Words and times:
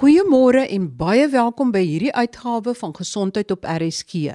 Goeiemôre 0.00 0.62
en 0.72 0.86
baie 0.96 1.26
welkom 1.28 1.74
by 1.74 1.82
hierdie 1.84 2.12
uitgawe 2.16 2.72
van 2.72 2.94
Gesondheid 2.96 3.50
op 3.52 3.66
RSG. 3.68 4.30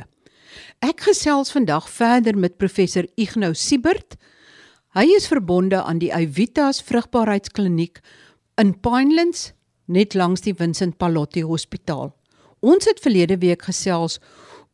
Ek 0.85 0.99
gesels 1.07 1.49
vandag 1.55 1.87
verder 1.89 2.35
met 2.37 2.59
professor 2.61 3.07
Ignou 3.17 3.49
Siebert. 3.57 4.13
Hy 4.93 5.07
is 5.15 5.25
verbonde 5.25 5.79
aan 5.81 5.97
die 6.03 6.11
Evitas 6.13 6.83
Vrugbaarheidskliniek 6.85 7.97
in 8.61 8.75
Pinelands, 8.77 9.55
net 9.89 10.13
langs 10.13 10.45
die 10.45 10.53
Vincent 10.53 10.99
Pallotti 11.01 11.41
Hospitaal. 11.41 12.11
Ons 12.61 12.85
het 12.85 13.01
verlede 13.01 13.39
week 13.41 13.65
gesels 13.65 14.19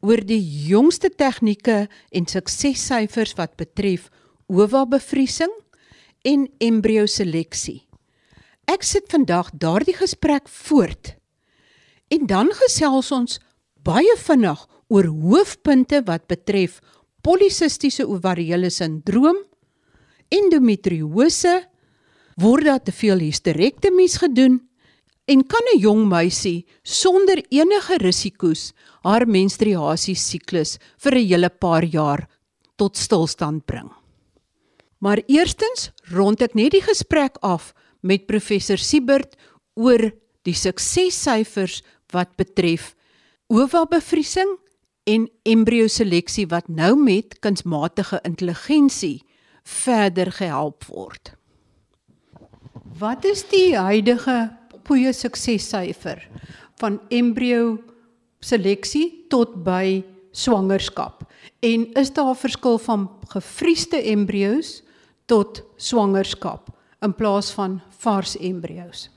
oor 0.04 0.20
die 0.20 0.42
jongste 0.44 1.08
tegnieke 1.08 1.86
en 2.12 2.28
suksessyfers 2.28 3.38
wat 3.39 3.55
betref 3.55 4.10
ova 4.52 4.84
bevriesing 4.98 5.55
en 6.28 6.50
embrio 6.60 7.08
seleksie. 7.08 7.86
Ek 8.68 8.84
sit 8.84 9.09
vandag 9.12 9.52
daardie 9.54 9.96
gesprek 9.96 10.50
voort. 10.50 11.16
En 12.12 12.27
dan 12.27 12.52
gesels 12.52 13.12
ons 13.12 13.40
baie 13.84 14.16
vinnig 14.18 14.68
oor 14.91 15.08
hoofpunte 15.08 16.02
wat 16.05 16.27
betref 16.27 16.82
polisistiese 17.23 18.08
ovariële 18.08 18.70
sindroom, 18.70 19.38
endometriose, 20.32 21.62
word 22.41 22.66
daar 22.66 22.84
te 22.84 22.91
veel 22.95 23.21
hysterektomies 23.27 24.18
gedoen 24.23 24.59
en 25.27 25.43
kan 25.48 25.66
'n 25.73 25.80
jong 25.80 26.07
meisie 26.09 26.66
sonder 26.84 27.43
enige 27.49 27.98
risiko's 27.98 28.73
haar 29.04 29.27
menstruasie 29.27 30.16
siklus 30.16 30.80
vir 30.98 31.16
'n 31.16 31.27
hele 31.27 31.49
paar 31.49 31.84
jaar 31.84 32.27
tot 32.77 32.98
stilstand 32.98 33.66
bring. 33.66 33.91
Maar 34.99 35.21
eerstens 35.27 35.91
rond 36.12 36.41
ek 36.41 36.55
net 36.55 36.71
die 36.71 36.82
gesprek 36.82 37.38
af 37.41 37.73
met 38.02 38.28
professor 38.28 38.78
Siebert 38.78 39.38
oor 39.73 40.12
die 40.46 40.55
suksessyfers 40.58 41.82
wat 42.14 42.36
betref 42.40 42.94
ova 43.52 43.86
bevriesing 43.90 44.58
en 45.10 45.27
embrio 45.49 45.88
seleksie 45.90 46.48
wat 46.52 46.70
nou 46.70 46.96
met 46.99 47.40
kunsmatige 47.43 48.20
intelligensie 48.27 49.21
verder 49.63 50.32
gehelp 50.32 50.85
word. 50.90 51.34
Wat 52.99 53.26
is 53.26 53.43
die 53.49 53.74
huidige 53.77 54.52
goeie 54.88 55.13
suksessyfer 55.15 56.21
van 56.82 56.99
embrio 57.13 57.77
seleksie 58.43 59.27
tot 59.30 59.62
by 59.65 60.02
swangerskap? 60.32 61.24
En 61.62 61.88
is 61.98 62.12
daar 62.13 62.34
'n 62.34 62.36
verskil 62.36 62.77
van 62.77 63.10
gefriesde 63.30 64.02
embrio's 64.02 64.81
tot 65.25 65.63
swangerskap 65.78 66.69
in 67.02 67.13
plaas 67.13 67.52
van 67.52 67.81
vars 68.02 68.38
embrio's? 68.41 69.09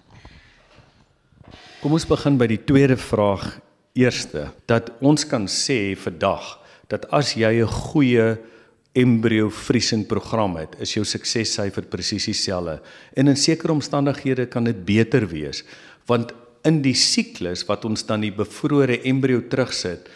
Kom 1.81 1.93
ons 1.97 2.07
begin 2.09 2.39
by 2.41 2.49
die 2.49 2.61
tweede 2.65 2.97
vraag 3.01 3.59
eerste 3.95 4.49
dat 4.71 4.91
ons 5.05 5.27
kan 5.29 5.47
sê 5.51 5.95
vandag 5.99 6.57
dat 6.93 7.07
as 7.13 7.35
jy 7.37 7.63
'n 7.63 7.69
goeie 7.69 8.39
embrio 8.95 9.51
vriesing 9.51 10.07
program 10.07 10.57
het, 10.57 10.77
is 10.79 10.95
jou 10.95 11.05
suksessyfer 11.05 11.83
presies 11.91 12.27
dieselfde. 12.27 12.81
En 13.17 13.29
in 13.29 13.37
sekere 13.37 13.73
omstandighede 13.73 14.47
kan 14.47 14.65
dit 14.65 14.85
beter 14.85 15.27
wees, 15.27 15.65
want 16.07 16.33
in 16.65 16.81
die 16.83 16.95
siklus 16.95 17.65
wat 17.69 17.85
ons 17.85 18.07
dan 18.07 18.21
die 18.21 18.33
bevrore 18.33 19.01
embrio 19.05 19.43
terugsit, 19.48 20.09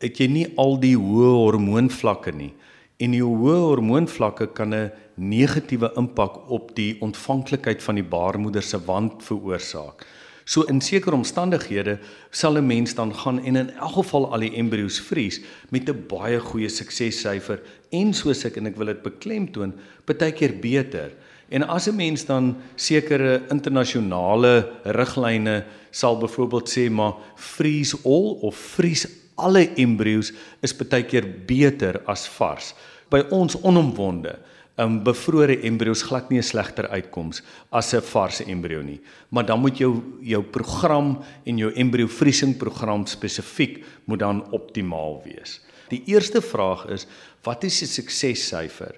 het 0.00 0.20
jy 0.20 0.28
nie 0.28 0.46
al 0.56 0.78
die 0.80 0.96
hoë 0.96 1.34
hormoonvlakke 1.36 2.32
nie. 2.32 2.52
En 3.00 3.14
die 3.16 3.22
hoë 3.24 3.54
hormoonvlakke 3.64 4.50
kan 4.52 4.74
'n 4.74 4.90
negatiewe 5.16 5.88
impak 5.96 6.50
op 6.50 6.74
die 6.76 6.96
ontvanklikheid 7.00 7.82
van 7.82 7.94
die 7.94 8.04
baarmoeder 8.04 8.62
se 8.62 8.78
wand 8.84 9.22
veroorsaak. 9.24 10.06
So 10.44 10.62
in 10.62 10.80
sekere 10.80 11.16
omstandighede 11.16 11.98
sal 12.30 12.58
'n 12.58 12.66
mens 12.66 12.94
dan 12.94 13.14
gaan 13.14 13.38
en 13.38 13.56
in 13.56 13.70
elk 13.70 13.92
geval 13.92 14.32
al 14.32 14.40
die 14.40 14.54
embrio's 14.54 15.00
vries 15.00 15.40
met 15.70 15.88
'n 15.88 16.04
baie 16.08 16.40
goeie 16.40 16.68
suksessyfer 16.68 17.60
en 17.90 18.12
soos 18.12 18.44
ek 18.44 18.56
en 18.56 18.66
ek 18.66 18.76
wil 18.76 18.86
dit 18.86 19.02
beklemtoon, 19.02 19.72
baie 20.04 20.32
keer 20.32 20.60
beter. 20.60 21.10
En 21.48 21.62
as 21.62 21.88
'n 21.88 21.96
mens 21.96 22.24
dan 22.24 22.56
sekere 22.76 23.42
internasionale 23.50 24.72
riglyne 24.84 25.64
sal 25.90 26.18
byvoorbeeld 26.18 26.68
sê 26.68 26.90
maar 26.90 27.14
freeze 27.36 27.96
all 28.04 28.38
of 28.42 28.56
vries 28.56 29.06
alle 29.40 29.68
embrio's 29.76 30.32
is 30.60 30.74
baie 30.76 31.02
keer 31.02 31.26
beter 31.46 32.02
as 32.06 32.28
vars. 32.28 32.74
By 33.10 33.24
ons 33.34 33.56
onomwonde 33.60 34.36
um, 34.80 35.00
bevrore 35.04 35.58
embrio's 35.66 36.02
glad 36.06 36.30
nie 36.30 36.38
'n 36.38 36.42
slegter 36.42 36.88
uitkoms 36.88 37.42
as 37.70 37.94
'n 37.94 38.00
vars 38.00 38.40
embrio 38.40 38.82
nie. 38.82 39.00
Maar 39.30 39.46
dan 39.46 39.60
moet 39.60 39.78
jou 39.78 40.02
jou 40.22 40.42
program 40.42 41.18
en 41.44 41.58
jou 41.58 41.72
embrio 41.74 42.06
vriesing 42.06 42.56
program 42.56 43.06
spesifiek 43.06 43.84
moet 44.04 44.18
dan 44.18 44.50
optimaal 44.52 45.22
wees. 45.24 45.60
Die 45.88 46.02
eerste 46.06 46.40
vraag 46.40 46.86
is 46.86 47.06
wat 47.42 47.64
is 47.64 47.78
die 47.78 47.88
suksessyfer? 47.88 48.96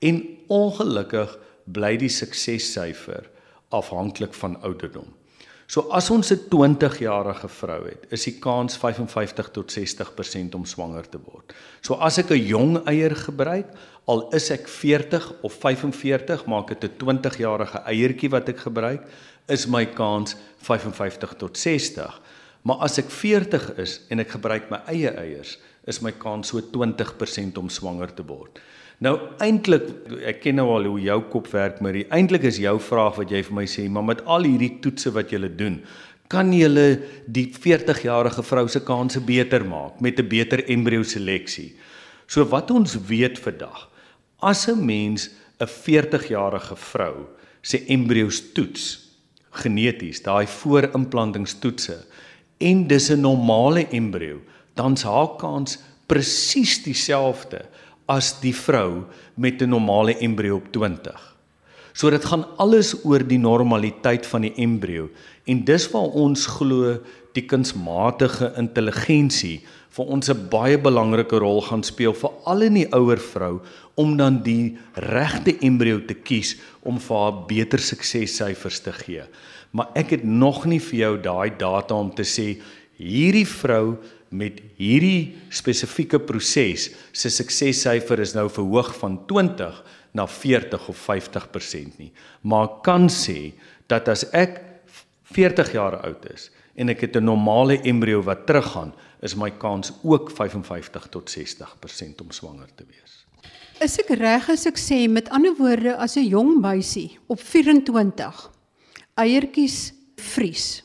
En 0.00 0.38
ongelukkig 0.48 1.38
bly 1.64 1.96
die 1.96 2.08
suksessyfer 2.08 3.30
afhanklik 3.70 4.34
van 4.34 4.62
ouderdom. 4.62 5.06
So 5.72 5.88
as 5.88 6.10
ons 6.12 6.28
'n 6.30 6.50
20-jarige 6.52 7.48
vrou 7.48 7.86
het, 7.86 8.04
is 8.12 8.26
die 8.28 8.36
kans 8.38 8.76
55 8.76 9.48
tot 9.56 9.72
60% 9.72 10.54
om 10.54 10.66
swanger 10.68 11.08
te 11.08 11.16
word. 11.16 11.54
So 11.80 11.94
as 11.94 12.18
ek 12.18 12.30
'n 12.30 12.44
jong 12.44 12.86
eier 12.86 13.16
gebruik, 13.16 13.72
al 14.04 14.28
is 14.34 14.50
ek 14.50 14.68
40 14.68 15.32
of 15.42 15.52
45, 15.52 16.44
maak 16.44 16.68
dit 16.68 16.84
'n 16.84 16.98
20-jarige 16.98 17.78
eiertjie 17.88 18.30
wat 18.30 18.48
ek 18.48 18.58
gebruik, 18.58 19.08
is 19.48 19.66
my 19.66 19.86
kans 19.86 20.36
55 20.60 21.34
tot 21.38 21.56
60. 21.56 22.20
Maar 22.64 22.76
as 22.76 22.98
ek 22.98 23.08
40 23.08 23.78
is 23.78 24.00
en 24.10 24.20
ek 24.20 24.28
gebruik 24.28 24.70
my 24.70 24.82
eie 24.86 25.08
eiers, 25.08 25.58
is 25.86 26.00
my 26.00 26.12
kans 26.12 26.48
so 26.48 26.60
20% 26.60 27.56
om 27.56 27.68
swanger 27.68 28.14
te 28.14 28.22
word. 28.22 28.60
Nou 29.02 29.16
eintlik 29.42 29.88
ek 30.30 30.44
ken 30.44 30.60
nou 30.60 30.68
al 30.76 30.86
hoe 30.86 31.00
jou 31.02 31.18
kop 31.32 31.48
werk, 31.50 31.80
maar 31.82 31.96
eintlik 32.14 32.44
is 32.46 32.60
jou 32.62 32.76
vraag 32.78 33.18
wat 33.18 33.32
jy 33.34 33.40
vir 33.42 33.56
my 33.56 33.64
sê, 33.66 33.88
maar 33.90 34.06
met 34.06 34.22
al 34.30 34.46
hierdie 34.46 34.76
toetse 34.84 35.10
wat 35.16 35.32
jy 35.34 35.40
doen, 35.58 35.80
kan 36.30 36.52
jy 36.54 36.68
die 37.26 37.48
40-jarige 37.50 38.44
vrou 38.46 38.68
se 38.70 38.80
kanse 38.86 39.20
beter 39.20 39.66
maak 39.66 40.00
met 40.00 40.20
'n 40.20 40.28
beter 40.28 40.62
embrio 40.70 41.02
seleksie. 41.02 41.74
So 42.28 42.44
wat 42.44 42.70
ons 42.70 42.94
weet 42.94 43.38
vandag, 43.38 43.90
as 44.40 44.68
'n 44.68 44.86
mens 44.86 45.30
'n 45.60 45.66
40-jarige 45.66 46.76
vrou 46.76 47.26
se 47.62 47.78
embrio's 47.88 48.52
toets 48.54 48.98
geneties, 49.50 50.22
daai 50.22 50.46
voorimplantings-toetse 50.46 52.04
en 52.60 52.86
dis 52.86 53.10
'n 53.10 53.20
normale 53.20 53.86
embrio, 53.90 54.40
dan's 54.74 55.02
haar 55.02 55.36
kans 55.36 55.78
presies 56.06 56.82
dieselfde 56.84 57.66
as 58.06 58.40
die 58.40 58.54
vrou 58.54 59.04
met 59.34 59.62
'n 59.62 59.68
normale 59.68 60.16
embrio 60.18 60.56
op 60.56 60.72
20. 60.72 61.36
So 61.92 62.10
dit 62.10 62.24
gaan 62.24 62.46
alles 62.56 62.94
oor 63.04 63.20
die 63.20 63.38
normaliteit 63.38 64.26
van 64.26 64.40
die 64.40 64.54
embrio 64.56 65.10
en 65.44 65.64
dis 65.64 65.90
waar 65.90 66.08
ons 66.16 66.46
glo 66.46 66.98
die 67.36 67.44
kunsmatige 67.44 68.52
intelligensie 68.56 69.60
vir 69.92 70.06
ons 70.08 70.30
'n 70.30 70.48
baie 70.48 70.78
belangrike 70.78 71.38
rol 71.38 71.60
gaan 71.60 71.82
speel 71.82 72.14
vir 72.14 72.30
al 72.44 72.62
in 72.62 72.74
die 72.74 72.88
ouer 72.92 73.20
vrou 73.20 73.60
om 73.94 74.16
dan 74.16 74.42
die 74.42 74.78
regte 74.94 75.56
embrio 75.60 76.00
te 76.00 76.14
kies 76.14 76.56
om 76.82 76.98
vir 76.98 77.16
haar 77.16 77.46
beter 77.46 77.78
suksessyfers 77.78 78.80
te 78.80 78.92
gee. 78.92 79.22
Maar 79.72 79.88
ek 79.94 80.10
het 80.10 80.24
nog 80.24 80.64
nie 80.64 80.80
vir 80.80 80.98
jou 80.98 81.16
daai 81.20 81.50
data 81.58 81.94
om 81.94 82.10
te 82.14 82.24
sê 82.24 82.60
hierdie 82.96 83.46
vrou 83.46 83.98
met 84.32 84.60
hierdie 84.76 85.36
spesifieke 85.52 86.18
proses 86.18 86.90
se 87.12 87.30
suksessyfer 87.30 88.20
is 88.20 88.34
nou 88.34 88.48
verhoog 88.50 88.92
van 89.00 89.18
20 89.30 89.82
na 90.12 90.26
40 90.26 90.88
of 90.88 90.98
50% 91.08 91.98
nie. 91.98 92.12
Maar 92.42 92.80
kan 92.84 93.08
sê 93.08 93.52
dat 93.88 94.08
as 94.08 94.24
ek 94.32 94.60
40 95.32 95.72
jaar 95.72 96.00
oud 96.02 96.26
is 96.32 96.50
en 96.76 96.88
ek 96.88 97.00
het 97.00 97.16
'n 97.16 97.24
normale 97.24 97.80
embrio 97.82 98.22
wat 98.22 98.46
teruggaan, 98.46 98.92
is 99.22 99.34
my 99.34 99.50
kans 99.50 99.92
ook 100.02 100.30
55 100.30 101.06
tot 101.08 101.30
60% 101.30 102.20
om 102.20 102.30
swanger 102.30 102.68
te 102.74 102.84
wees. 102.88 103.26
Is 103.80 103.98
ek 103.98 104.08
reg 104.18 104.48
as 104.48 104.66
ek 104.66 104.78
sê 104.78 105.08
met 105.08 105.28
ander 105.30 105.54
woorde 105.58 105.96
as 105.96 106.16
'n 106.16 106.28
jong 106.28 106.60
meisie 106.60 107.18
op 107.26 107.40
24 107.40 108.50
eiertjies 109.14 109.92
vries 110.16 110.82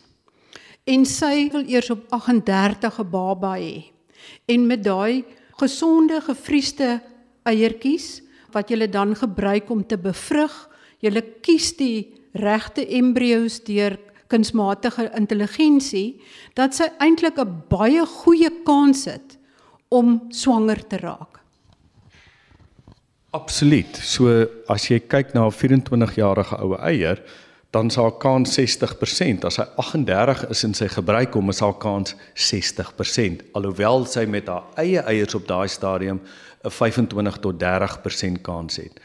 en 0.88 1.06
sy 1.06 1.50
wil 1.52 1.66
eers 1.68 1.90
op 1.92 2.06
38 2.10 3.00
'n 3.00 3.10
baba 3.12 3.56
hê. 3.58 3.92
En 4.46 4.68
met 4.68 4.84
daai 4.84 5.26
gesonde 5.60 6.22
gefriesde 6.22 7.02
eiertjies 7.44 8.22
wat 8.52 8.70
jy 8.70 8.88
dan 8.88 9.16
gebruik 9.16 9.70
om 9.70 9.86
te 9.86 9.98
bevrug, 9.98 10.70
jy 11.00 11.22
kies 11.42 11.76
die 11.78 12.14
regte 12.34 12.86
embrio's 12.88 13.60
deur 13.64 13.98
kunsmatige 14.28 15.12
intelligensie 15.16 16.22
dat 16.54 16.76
sy 16.76 16.90
eintlik 17.00 17.40
'n 17.40 17.64
baie 17.70 18.06
goeie 18.06 18.52
kans 18.64 19.06
het 19.06 19.38
om 19.90 20.28
swanger 20.30 20.88
te 20.88 20.98
raak. 20.98 21.40
Absoluut. 23.32 23.96
So 23.96 24.48
as 24.70 24.88
jy 24.90 25.00
kyk 25.00 25.34
na 25.34 25.48
'n 25.48 25.52
24-jarige 25.52 26.62
ou 26.62 26.76
eier, 26.76 27.22
dan 27.78 27.92
sal 27.94 28.12
kans 28.18 28.56
60%. 28.58 29.46
As 29.46 29.60
hy 29.62 29.66
38 29.78 30.48
is 30.54 30.64
en 30.66 30.74
sy 30.78 30.88
gebruik 30.90 31.36
hom, 31.38 31.52
is 31.54 31.62
haar 31.62 31.78
kans 31.82 32.16
60%. 32.34 33.44
Alhoewel 33.58 34.08
sy 34.10 34.26
met 34.30 34.50
haar 34.50 34.66
eie 34.82 35.04
eiers 35.06 35.38
op 35.38 35.46
daai 35.50 35.68
stadium 35.70 36.22
'n 36.66 36.74
25 36.74 37.38
tot 37.44 37.60
30% 37.62 38.42
kans 38.42 38.82
het. 38.82 39.00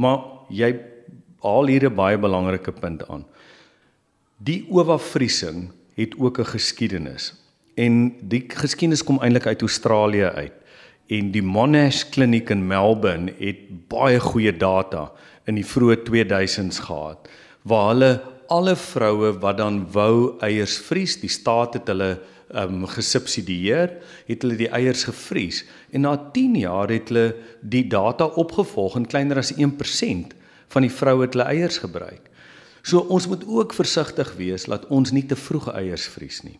Maar 0.00 0.18
jy 0.48 0.72
haal 1.42 1.66
hier 1.66 1.84
'n 1.90 1.94
baie 1.94 2.18
belangrike 2.18 2.72
punt 2.72 3.08
aan. 3.08 3.26
Die 4.38 4.66
oorwafriesing 4.70 5.70
het 5.94 6.14
ook 6.18 6.38
'n 6.38 6.52
geskiedenis. 6.56 7.34
En 7.76 8.14
die 8.20 8.44
geskiedenis 8.48 9.04
kom 9.04 9.20
eintlik 9.20 9.46
uit 9.46 9.60
Australië 9.60 10.24
uit. 10.24 10.52
En 11.08 11.30
die 11.30 11.42
Monash 11.42 12.08
Kliniek 12.08 12.50
in 12.50 12.66
Melbourne 12.66 13.32
het 13.38 13.88
baie 13.88 14.20
goeie 14.20 14.56
data 14.56 15.12
in 15.44 15.54
die 15.54 15.66
vroeë 15.66 15.96
2000s 16.02 16.78
gehad 16.78 17.28
waar 17.64 17.90
hulle 17.92 18.12
alle 18.52 18.76
vroue 18.76 19.32
wat 19.40 19.58
dan 19.58 19.84
wou 19.92 20.36
eiers 20.44 20.76
vries, 20.84 21.16
die 21.20 21.32
staat 21.32 21.78
het 21.80 21.88
hulle 21.88 22.12
ehm 22.54 22.82
um, 22.84 22.86
gesubsidieer, 22.86 23.96
het 24.28 24.44
hulle 24.44 24.58
die 24.60 24.68
eiers 24.68 25.06
gevries 25.08 25.64
en 25.90 26.04
na 26.04 26.12
10 26.36 26.58
jaar 26.60 26.92
het 26.92 27.08
hulle 27.10 27.32
die 27.60 27.86
data 27.88 28.28
opgevolg 28.38 28.98
en 29.00 29.08
kleiner 29.08 29.40
as 29.40 29.54
1% 29.56 30.36
van 30.74 30.86
die 30.86 30.92
vroue 30.92 31.24
het 31.24 31.34
hulle 31.34 31.48
eiers 31.50 31.80
gebruik. 31.82 32.28
So 32.84 33.00
ons 33.08 33.26
moet 33.26 33.46
ook 33.48 33.72
versigtig 33.74 34.34
wees 34.36 34.68
dat 34.68 34.86
ons 34.92 35.10
nie 35.10 35.24
te 35.26 35.36
vroeg 35.36 35.70
eiers 35.72 36.06
vries 36.12 36.42
nie. 36.44 36.58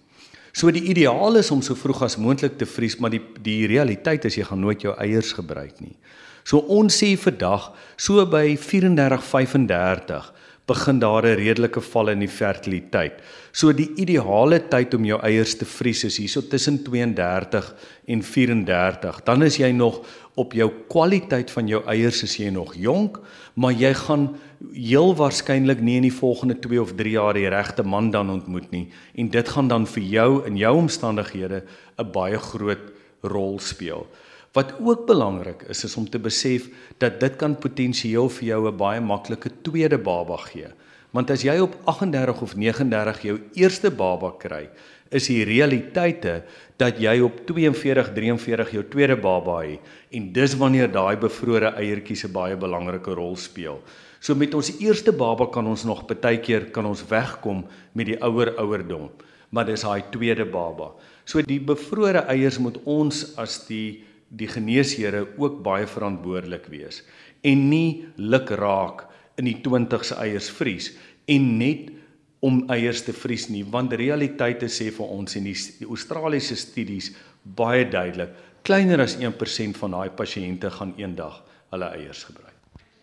So 0.56 0.70
die 0.72 0.86
ideaal 0.88 1.36
is 1.36 1.50
om 1.50 1.60
so 1.62 1.76
vroeg 1.76 2.04
as 2.06 2.16
moontlik 2.16 2.56
te 2.58 2.66
vries, 2.66 2.96
maar 2.96 3.12
die 3.12 3.22
die 3.42 3.66
realiteit 3.68 4.24
is 4.24 4.38
jy 4.38 4.46
gaan 4.48 4.64
nooit 4.64 4.82
jou 4.82 4.94
eiers 4.96 5.34
gebruik 5.36 5.82
nie. 5.84 5.96
So 6.44 6.64
ons 6.72 6.96
sê 6.96 7.12
vandag 7.20 7.72
so 7.96 8.24
by 8.26 8.56
34 8.56 9.22
35 9.30 10.32
begin 10.66 10.98
daar 10.98 11.24
'n 11.26 11.36
redelike 11.36 11.80
val 11.80 12.08
in 12.08 12.18
die 12.18 12.28
fertiliteit. 12.28 13.20
So 13.52 13.72
die 13.72 13.90
ideale 13.96 14.68
tyd 14.68 14.94
om 14.94 15.04
jou 15.04 15.20
eiers 15.20 15.56
te 15.56 15.64
vries 15.64 16.04
is 16.04 16.16
hierso 16.16 16.40
tussen 16.40 16.82
32 16.82 17.74
en 18.06 18.22
34. 18.22 19.22
Dan 19.24 19.42
is 19.42 19.56
jy 19.56 19.70
nog 19.70 20.00
op 20.34 20.52
jou 20.52 20.70
kwaliteit 20.88 21.50
van 21.50 21.68
jou 21.68 21.82
eiers 21.86 22.22
is 22.22 22.36
jy 22.36 22.50
nog 22.50 22.74
jonk, 22.74 23.20
maar 23.54 23.72
jy 23.72 23.94
gaan 23.94 24.36
heel 24.72 25.14
waarskynlik 25.14 25.80
nie 25.80 25.96
in 25.96 26.08
die 26.08 26.12
volgende 26.12 26.58
2 26.58 26.80
of 26.80 26.94
3 26.94 27.10
jaar 27.10 27.34
die 27.34 27.48
regte 27.48 27.82
man 27.82 28.10
dan 28.10 28.30
ontmoet 28.30 28.70
nie 28.70 28.88
en 29.14 29.28
dit 29.28 29.48
gaan 29.48 29.68
dan 29.68 29.86
vir 29.86 30.02
jou 30.02 30.46
in 30.46 30.56
jou 30.56 30.76
omstandighede 30.76 31.62
'n 31.98 32.12
baie 32.12 32.38
groot 32.38 32.92
rol 33.22 33.58
speel. 33.58 34.06
Wat 34.54 34.70
ook 34.78 35.06
belangrik 35.06 35.64
is 35.68 35.82
is 35.84 35.96
om 35.98 36.04
te 36.06 36.18
besef 36.22 36.68
dat 37.02 37.18
dit 37.20 37.36
kan 37.36 37.56
potensieel 37.58 38.28
vir 38.30 38.44
jou 38.48 38.68
'n 38.70 38.76
baie 38.76 39.00
maklike 39.00 39.50
tweede 39.62 39.98
baba 39.98 40.36
gee. 40.36 40.68
Want 41.10 41.30
as 41.30 41.42
jy 41.42 41.58
op 41.58 41.74
38 41.84 42.42
of 42.42 42.54
39 42.56 43.22
jou 43.22 43.40
eerste 43.54 43.90
baba 43.90 44.30
kry, 44.38 44.68
is 45.10 45.26
die 45.26 45.44
realiteite 45.44 46.42
dat 46.76 46.98
jy 46.98 47.20
op 47.20 47.40
42, 47.46 48.12
43 48.14 48.70
jou 48.70 48.84
tweede 48.90 49.16
baba 49.16 49.60
het 49.62 49.80
en 50.10 50.32
dis 50.32 50.54
wanneer 50.54 50.88
daai 50.92 51.16
bevrore 51.16 51.74
eiertjies 51.74 52.24
'n 52.24 52.32
baie 52.32 52.56
belangrike 52.56 53.14
rol 53.14 53.36
speel. 53.36 53.82
So 54.20 54.34
met 54.34 54.54
ons 54.54 54.78
eerste 54.78 55.12
baba 55.12 55.46
kan 55.46 55.66
ons 55.66 55.84
nog 55.84 56.06
baie 56.06 56.38
keer 56.38 56.70
kan 56.70 56.86
ons 56.86 57.04
wegkom 57.08 57.64
met 57.92 58.06
die 58.06 58.22
ouer 58.22 58.54
ouerdom, 58.56 59.10
maar 59.50 59.66
dis 59.66 59.82
daai 59.82 60.02
tweede 60.10 60.44
baba. 60.44 60.92
So 61.24 61.42
die 61.42 61.60
bevrore 61.60 62.24
eiers 62.28 62.58
moet 62.58 62.78
ons 62.84 63.36
as 63.36 63.66
die 63.66 64.04
die 64.34 64.48
geneeshere 64.50 65.26
ook 65.38 65.60
baie 65.64 65.86
verantwoordelik 65.86 66.66
wees 66.72 67.02
en 67.46 67.68
nie 67.70 68.06
luk 68.16 68.50
raak 68.58 69.06
in 69.40 69.48
die 69.50 69.58
20se 69.62 70.16
eiers 70.22 70.48
vries 70.54 70.90
en 71.30 71.50
net 71.58 71.92
om 72.44 72.64
eiers 72.72 73.04
te 73.06 73.14
vries 73.16 73.46
nie 73.52 73.62
want 73.76 73.94
realiteite 73.96 74.68
sê 74.68 74.90
vir 74.94 75.12
ons 75.16 75.38
en 75.38 75.46
die, 75.48 75.56
die 75.80 75.88
Australiese 75.88 76.56
studies 76.60 77.12
baie 77.44 77.86
duidelik 77.88 78.34
kleiner 78.64 79.04
as 79.04 79.16
1% 79.20 79.80
van 79.80 79.96
daai 79.96 80.10
pasiënte 80.16 80.70
gaan 80.72 80.94
eendag 80.96 81.42
hulle 81.74 81.88
eiers 81.98 82.24
gebruik. 82.24 82.54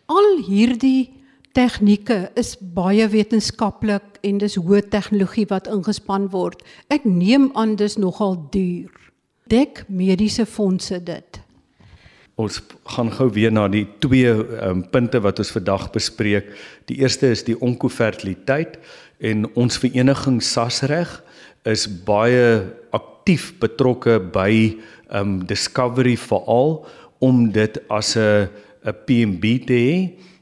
Al 0.10 0.42
hierdie 0.48 1.12
tegnieke 1.56 2.32
is 2.40 2.56
baie 2.58 3.06
wetenskaplik 3.12 4.18
en 4.26 4.40
dis 4.42 4.58
hoë 4.58 4.82
tegnologie 4.94 5.46
wat 5.52 5.70
ingespan 5.72 6.30
word. 6.34 6.64
Ek 6.90 7.06
neem 7.06 7.50
aan 7.60 7.76
dis 7.80 7.98
nogal 8.02 8.40
duur 8.54 8.90
dek 9.52 9.84
mediese 9.92 10.46
fondse 10.48 10.98
dit? 11.04 11.42
Ons 12.40 12.62
gaan 12.96 13.12
gou 13.14 13.28
weer 13.36 13.52
na 13.54 13.68
die 13.70 13.86
twee 14.02 14.32
um, 14.32 14.82
punte 14.94 15.20
wat 15.22 15.42
ons 15.44 15.52
vandag 15.54 15.90
bespreek. 15.94 16.48
Die 16.90 17.02
eerste 17.04 17.30
is 17.36 17.44
die 17.46 17.58
onkofertiliteit 17.60 18.80
en 19.20 19.46
ons 19.60 19.78
vereniging 19.82 20.40
Sasreg 20.42 21.20
is 21.70 21.86
baie 22.08 22.64
aktief 22.96 23.52
betrokke 23.62 24.18
by 24.34 24.80
um 25.14 25.42
discovery 25.46 26.16
veral 26.18 26.80
om 27.22 27.52
dit 27.52 27.78
as 27.90 28.16
'n 28.18 28.50
'n 28.86 28.96
PMB 29.06 29.44
te 29.68 29.78
hê 29.78 29.96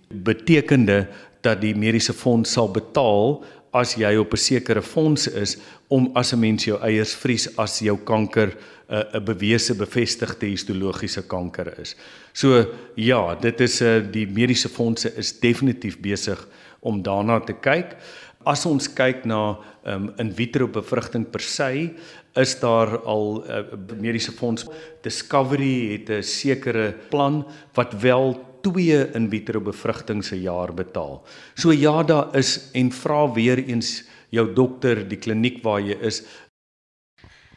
betekende 0.09 1.07
dat 1.41 1.61
die 1.61 1.75
mediese 1.75 2.13
fonds 2.13 2.51
sal 2.51 2.69
betaal 2.71 3.43
as 3.73 3.95
jy 3.95 4.15
op 4.17 4.33
'n 4.33 4.37
sekere 4.37 4.81
fonds 4.81 5.27
is 5.27 5.57
om 5.89 6.09
as 6.13 6.33
'n 6.33 6.39
mens 6.39 6.65
jou 6.65 6.77
eiers 6.81 7.15
vries 7.15 7.57
as 7.57 7.79
jou 7.79 7.97
kanker 7.97 8.55
'n 8.89 9.03
'n 9.13 9.25
bewese 9.25 9.75
bevestigde 9.75 10.47
histologiese 10.47 11.27
kanker 11.27 11.79
is. 11.79 11.95
So 12.33 12.65
ja, 12.95 13.35
dit 13.35 13.61
is 13.61 13.81
'n 13.81 13.85
uh, 13.85 14.11
die 14.11 14.27
mediese 14.27 14.69
fondse 14.69 15.13
is 15.17 15.39
definitief 15.39 15.99
besig 15.99 16.47
om 16.79 17.01
daarna 17.01 17.39
te 17.39 17.53
kyk. 17.53 17.97
As 18.45 18.65
ons 18.65 18.87
kyk 18.87 19.25
na 19.25 19.57
um, 19.85 20.13
in 20.17 20.31
vitro 20.33 20.67
bevrugting 20.67 21.29
per 21.29 21.41
se, 21.41 21.91
is 22.35 22.59
daar 22.59 22.97
al 22.99 23.43
'n 23.43 23.51
uh, 23.51 24.01
mediese 24.01 24.31
fonds 24.31 24.65
Discovery 25.01 25.91
het 25.91 26.09
'n 26.09 26.23
sekere 26.23 26.95
plan 27.09 27.45
wat 27.73 27.93
wel 28.01 28.45
twee 28.61 29.07
in 29.13 29.29
vitro 29.29 29.61
bevrugting 29.61 30.23
se 30.23 30.41
jaar 30.41 30.73
betaal. 30.73 31.23
So 31.55 31.71
ja, 31.71 32.03
daar 32.03 32.35
is 32.35 32.69
en 32.73 32.91
vra 32.91 33.31
weer 33.31 33.57
eens 33.57 34.03
jou 34.31 34.45
dokter, 34.53 35.03
die 35.09 35.17
kliniek 35.17 35.63
waar 35.63 35.81
jy 35.81 35.97
is, 36.01 36.23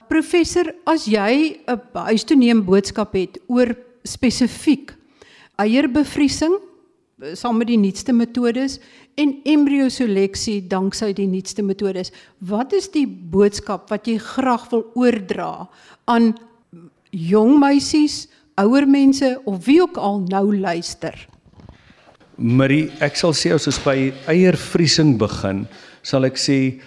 Professor, 0.08 0.74
as 0.84 1.06
jy 1.08 1.56
'n 1.66 1.80
huistoeneem 1.94 2.64
boodskap 2.64 3.14
het 3.14 3.38
oor 3.48 3.74
spesifiek 4.04 4.92
eierbevriesing 5.56 6.58
saam 7.38 7.60
met 7.60 7.70
die 7.70 7.78
nuutste 7.78 8.12
metodes 8.12 8.78
en 9.20 9.34
embrioseleksie 9.48 10.62
danksy 10.70 11.12
die 11.16 11.28
nuutste 11.30 11.62
metodes, 11.62 12.10
wat 12.40 12.72
is 12.72 12.88
die 12.92 13.06
boodskap 13.06 13.90
wat 13.92 14.08
jy 14.10 14.18
graag 14.18 14.68
wil 14.72 14.86
oordra 14.98 15.68
aan 16.10 16.32
jong 17.12 17.58
meisies, 17.60 18.26
ouer 18.60 18.88
mense 18.88 19.36
of 19.44 19.62
wie 19.66 19.80
ook 19.82 20.00
al 20.00 20.24
nou 20.26 20.48
luister? 20.56 21.14
Marie, 22.36 22.88
ek 23.04 23.16
sal 23.20 23.36
sê 23.36 23.52
as 23.54 23.68
ons 23.70 23.78
by 23.84 24.10
eiervriesing 24.32 25.14
begin, 25.20 25.66
sal 26.02 26.24
ek 26.24 26.36
sê 26.36 26.80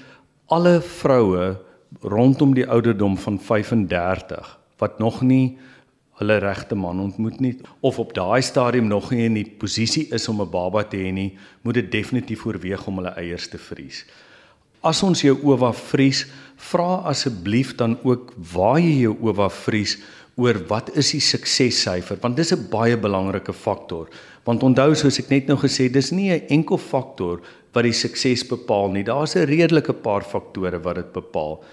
alle 0.48 0.82
vroue 0.82 1.56
rondom 2.02 2.54
die 2.54 2.68
ouderdom 2.68 3.18
van 3.18 3.40
35 3.40 4.58
wat 4.78 5.00
nog 5.00 5.22
nie 5.22 5.58
hulle 6.20 6.38
regte 6.40 6.76
man 6.80 7.02
ontmoet 7.04 7.40
nie 7.44 7.54
of 7.84 8.00
op 8.00 8.14
daai 8.16 8.42
stadium 8.46 8.88
nog 8.88 9.12
nie 9.12 9.26
in 9.28 9.36
die 9.40 9.48
posisie 9.60 10.06
is 10.16 10.28
om 10.32 10.42
'n 10.42 10.52
baba 10.52 10.84
te 10.84 10.98
hê 10.98 11.12
nie, 11.12 11.38
moet 11.64 11.76
dit 11.76 11.92
definitief 11.92 12.46
oorweeg 12.46 12.88
om 12.88 12.98
hulle 12.98 13.14
eiers 13.18 13.48
te 13.48 13.58
vries. 13.58 14.06
As 14.84 15.04
ons 15.04 15.22
jou 15.22 15.38
owa 15.44 15.74
vries, 15.74 16.26
vra 16.56 17.02
asseblief 17.10 17.76
dan 17.76 17.98
ook 18.04 18.34
waar 18.54 18.80
jy 18.80 19.02
jou 19.02 19.18
owa 19.22 19.50
vries 19.50 19.98
oor 20.38 20.54
wat 20.68 20.96
is 20.96 21.12
die 21.12 21.20
suksessyfer 21.20 22.18
want 22.22 22.38
dis 22.38 22.54
'n 22.54 22.68
baie 22.70 22.98
belangrike 22.98 23.54
faktor. 23.54 24.08
Want 24.46 24.64
onthou 24.64 24.96
soos 24.96 25.20
ek 25.20 25.30
net 25.30 25.48
nou 25.48 25.58
gesê, 25.58 25.92
dis 25.92 26.12
nie 26.12 26.32
'n 26.32 26.48
enkel 26.50 26.78
faktor 26.78 27.42
wat 27.76 27.84
die 27.84 27.96
sukses 27.96 28.46
bepaal 28.48 28.90
nie. 28.92 29.04
Daar's 29.04 29.36
'n 29.36 29.46
redelike 29.46 29.94
paar 29.94 30.24
faktore 30.24 30.80
wat 30.80 30.96
dit 30.96 31.12
bepaal 31.14 31.64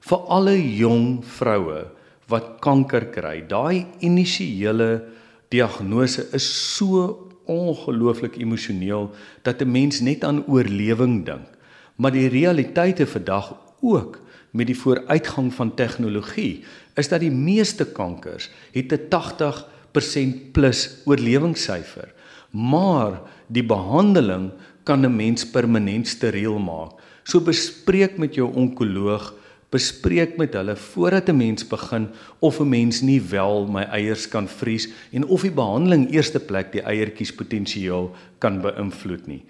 vir 0.00 0.18
alle 0.28 0.56
jong 0.76 1.24
vroue 1.24 1.86
wat 2.28 2.60
kanker 2.60 3.06
kry. 3.12 3.44
Daai 3.48 3.86
initiële 4.00 5.04
diagnose 5.48 6.26
is 6.32 6.46
so 6.76 7.30
ongelooflik 7.46 8.36
emosioneel 8.36 9.10
dat 9.42 9.62
'n 9.62 9.70
mens 9.70 10.00
net 10.00 10.24
aan 10.24 10.44
oorlewing 10.46 11.24
dink. 11.24 11.48
Maar 11.96 12.12
die 12.12 12.28
realiteite 12.28 13.06
vandag 13.06 13.56
ook 13.80 14.20
met 14.50 14.66
die 14.66 14.78
vooruitgang 14.78 15.54
van 15.54 15.74
tegnologie 15.74 16.64
is 16.94 17.08
dat 17.08 17.20
die 17.20 17.30
meeste 17.30 17.84
kankers 17.84 18.50
het 18.72 18.92
'n 18.92 19.08
80% 19.08 20.52
plus 20.52 21.02
oorlewingssyfer. 21.04 22.12
Maar 22.50 23.20
die 23.46 23.64
behandeling 23.64 24.50
kan 24.84 25.04
'n 25.04 25.16
mens 25.16 25.44
permanent 25.44 26.08
steriel 26.08 26.58
maak. 26.58 26.92
So 27.24 27.40
bespreek 27.40 28.18
met 28.18 28.34
jou 28.34 28.52
onkoloog 28.52 29.34
bespreek 29.74 30.36
met 30.38 30.54
hulle 30.54 30.76
voordat 30.76 31.28
'n 31.28 31.36
mens 31.36 31.66
begin 31.66 32.08
of 32.38 32.60
'n 32.60 32.68
mens 32.68 33.00
nie 33.00 33.20
wel 33.20 33.66
my 33.66 33.82
eiers 33.82 34.28
kan 34.28 34.48
vries 34.48 34.88
en 35.12 35.26
of 35.26 35.42
die 35.42 35.50
behandeling 35.50 36.12
eerste 36.14 36.40
plek 36.40 36.72
die 36.72 36.82
eiertjies 36.82 37.32
potensiaal 37.32 38.14
kan 38.38 38.60
beïnvloed 38.62 39.26
nie. 39.26 39.42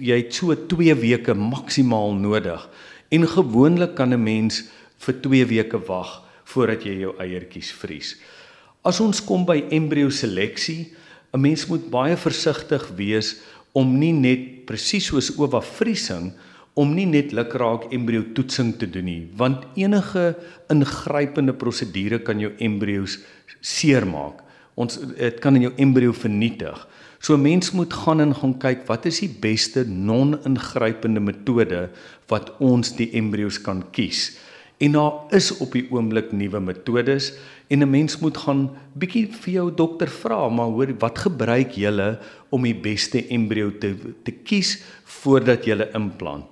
Jy 0.00 0.16
het 0.16 0.34
so 0.34 0.54
2 0.54 0.94
weke 0.94 1.34
maksimaal 1.34 2.14
nodig 2.14 2.68
en 3.08 3.26
gewoonlik 3.26 3.94
kan 3.94 4.12
'n 4.12 4.22
mens 4.22 4.64
vir 4.98 5.14
2 5.20 5.46
weke 5.46 5.78
wag 5.86 6.22
voordat 6.44 6.82
jy 6.84 6.98
jou 6.98 7.14
eiertjies 7.18 7.72
vries. 7.72 8.16
As 8.84 9.00
ons 9.00 9.24
kom 9.24 9.44
by 9.44 9.64
embrio 9.70 10.10
seleksie, 10.10 10.92
'n 11.32 11.40
mens 11.40 11.66
moet 11.66 11.90
baie 11.90 12.16
versigtig 12.16 12.88
wees 12.96 13.36
om 13.76 13.98
nie 13.98 14.12
net 14.16 14.66
presies 14.68 15.08
soos 15.10 15.32
owa 15.36 15.60
vriesing 15.64 16.32
om 16.78 16.92
nie 16.94 17.08
net 17.10 17.32
lukraak 17.34 17.88
embrio 17.94 18.22
toetsing 18.36 18.76
te 18.78 18.86
doen 18.86 19.08
nie, 19.08 19.22
want 19.34 19.64
enige 19.78 20.30
ingrypende 20.70 21.54
prosedure 21.58 22.20
kan 22.22 22.38
jou 22.38 22.52
embrio's 22.62 23.18
seermaak. 23.58 24.44
Ons 24.78 25.00
dit 25.18 25.40
kan 25.42 25.58
in 25.58 25.66
jou 25.66 25.72
embrio 25.82 26.14
vernietig. 26.14 26.78
So 27.18 27.34
mens 27.34 27.72
moet 27.74 27.90
gaan 28.04 28.22
en 28.22 28.34
gaan 28.34 28.54
kyk 28.62 28.84
wat 28.86 29.08
is 29.10 29.18
die 29.24 29.32
beste 29.42 29.82
non-ingrypende 29.88 31.22
metode 31.24 31.88
wat 32.30 32.52
ons 32.62 32.94
die 32.94 33.10
embrio's 33.18 33.58
kan 33.58 33.82
kies. 33.90 34.36
En 34.78 34.92
daar 34.92 35.34
is 35.34 35.50
op 35.58 35.72
die 35.72 35.86
oomblik 35.90 36.32
nuwe 36.32 36.60
metodes 36.60 37.32
en 37.68 37.82
'n 37.82 37.90
mens 37.90 38.18
moet 38.18 38.36
gaan 38.36 38.70
bietjie 38.94 39.26
vir 39.26 39.52
jou 39.52 39.74
dokter 39.74 40.08
vra, 40.08 40.48
maar 40.48 40.70
hoor 40.70 40.94
wat 40.98 41.18
gebruik 41.18 41.72
julle 41.72 42.18
om 42.50 42.62
die 42.62 42.74
beste 42.74 43.26
embrio 43.28 43.70
te 43.78 43.96
te 44.22 44.32
kies 44.32 44.82
voordat 45.04 45.64
jy 45.64 45.90
implant 45.94 46.46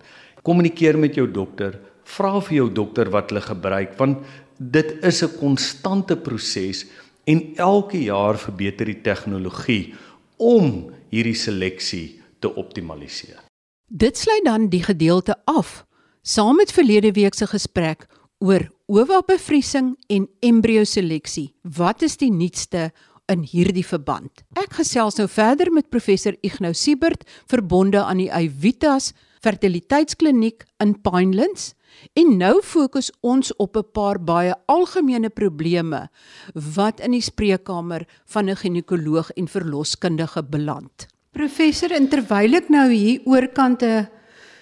kommunikeer 0.46 0.98
met 0.98 1.16
jou 1.18 1.26
dokter, 1.26 1.74
vra 2.06 2.38
vir 2.38 2.60
jou 2.60 2.66
dokter 2.70 3.10
wat 3.10 3.32
hulle 3.32 3.42
gebruik 3.42 3.96
want 3.98 4.22
dit 4.58 4.92
is 5.02 5.22
'n 5.22 5.38
konstante 5.40 6.16
proses 6.16 6.86
en 7.26 7.40
elke 7.56 7.98
jaar 7.98 8.38
verbeter 8.38 8.86
die 8.86 9.02
tegnologie 9.02 9.94
om 10.38 10.92
hierdie 11.10 11.34
seleksie 11.34 12.20
te 12.38 12.48
optimaliseer. 12.54 13.42
Dit 13.90 14.16
sluit 14.16 14.44
dan 14.44 14.68
die 14.68 14.82
gedeelte 14.82 15.34
af 15.44 15.84
saam 16.26 16.56
met 16.58 16.72
verlede 16.74 17.12
week 17.14 17.36
se 17.38 17.46
gesprek 17.46 18.08
oor 18.42 18.64
ova-bevriesing 18.90 19.92
en 20.10 20.24
embrio-seleksie. 20.42 21.52
Wat 21.62 22.02
is 22.02 22.18
die 22.18 22.32
nuutste 22.34 22.90
in 23.30 23.44
hierdie 23.46 23.86
verband? 23.86 24.42
Ek 24.58 24.74
gesels 24.80 25.20
nou 25.20 25.28
verder 25.30 25.70
met 25.70 25.86
professor 25.94 26.34
Ignou 26.42 26.72
Siebert 26.74 27.22
verbonde 27.46 28.02
aan 28.02 28.18
die 28.24 28.30
Evitas 28.34 29.12
fertiliteitskliniek 29.46 30.66
in 30.82 30.96
Pinelands 31.06 31.76
en 32.18 32.34
nou 32.40 32.58
fokus 32.58 33.12
ons 33.22 33.54
op 33.62 33.76
'n 33.76 33.86
paar 33.94 34.18
baie 34.18 34.54
algemene 34.66 35.30
probleme 35.30 36.08
wat 36.54 37.00
in 37.00 37.12
die 37.12 37.22
spreekkamer 37.22 38.02
van 38.26 38.50
'n 38.50 38.56
ginekoloog 38.56 39.30
en 39.36 39.46
verloskundige 39.46 40.42
beland. 40.42 41.06
Professor, 41.32 41.88
terwyl 41.88 42.54
ek 42.54 42.68
nou 42.68 42.90
hier 42.90 43.20
oorkant 43.24 43.82
'n 43.82 44.08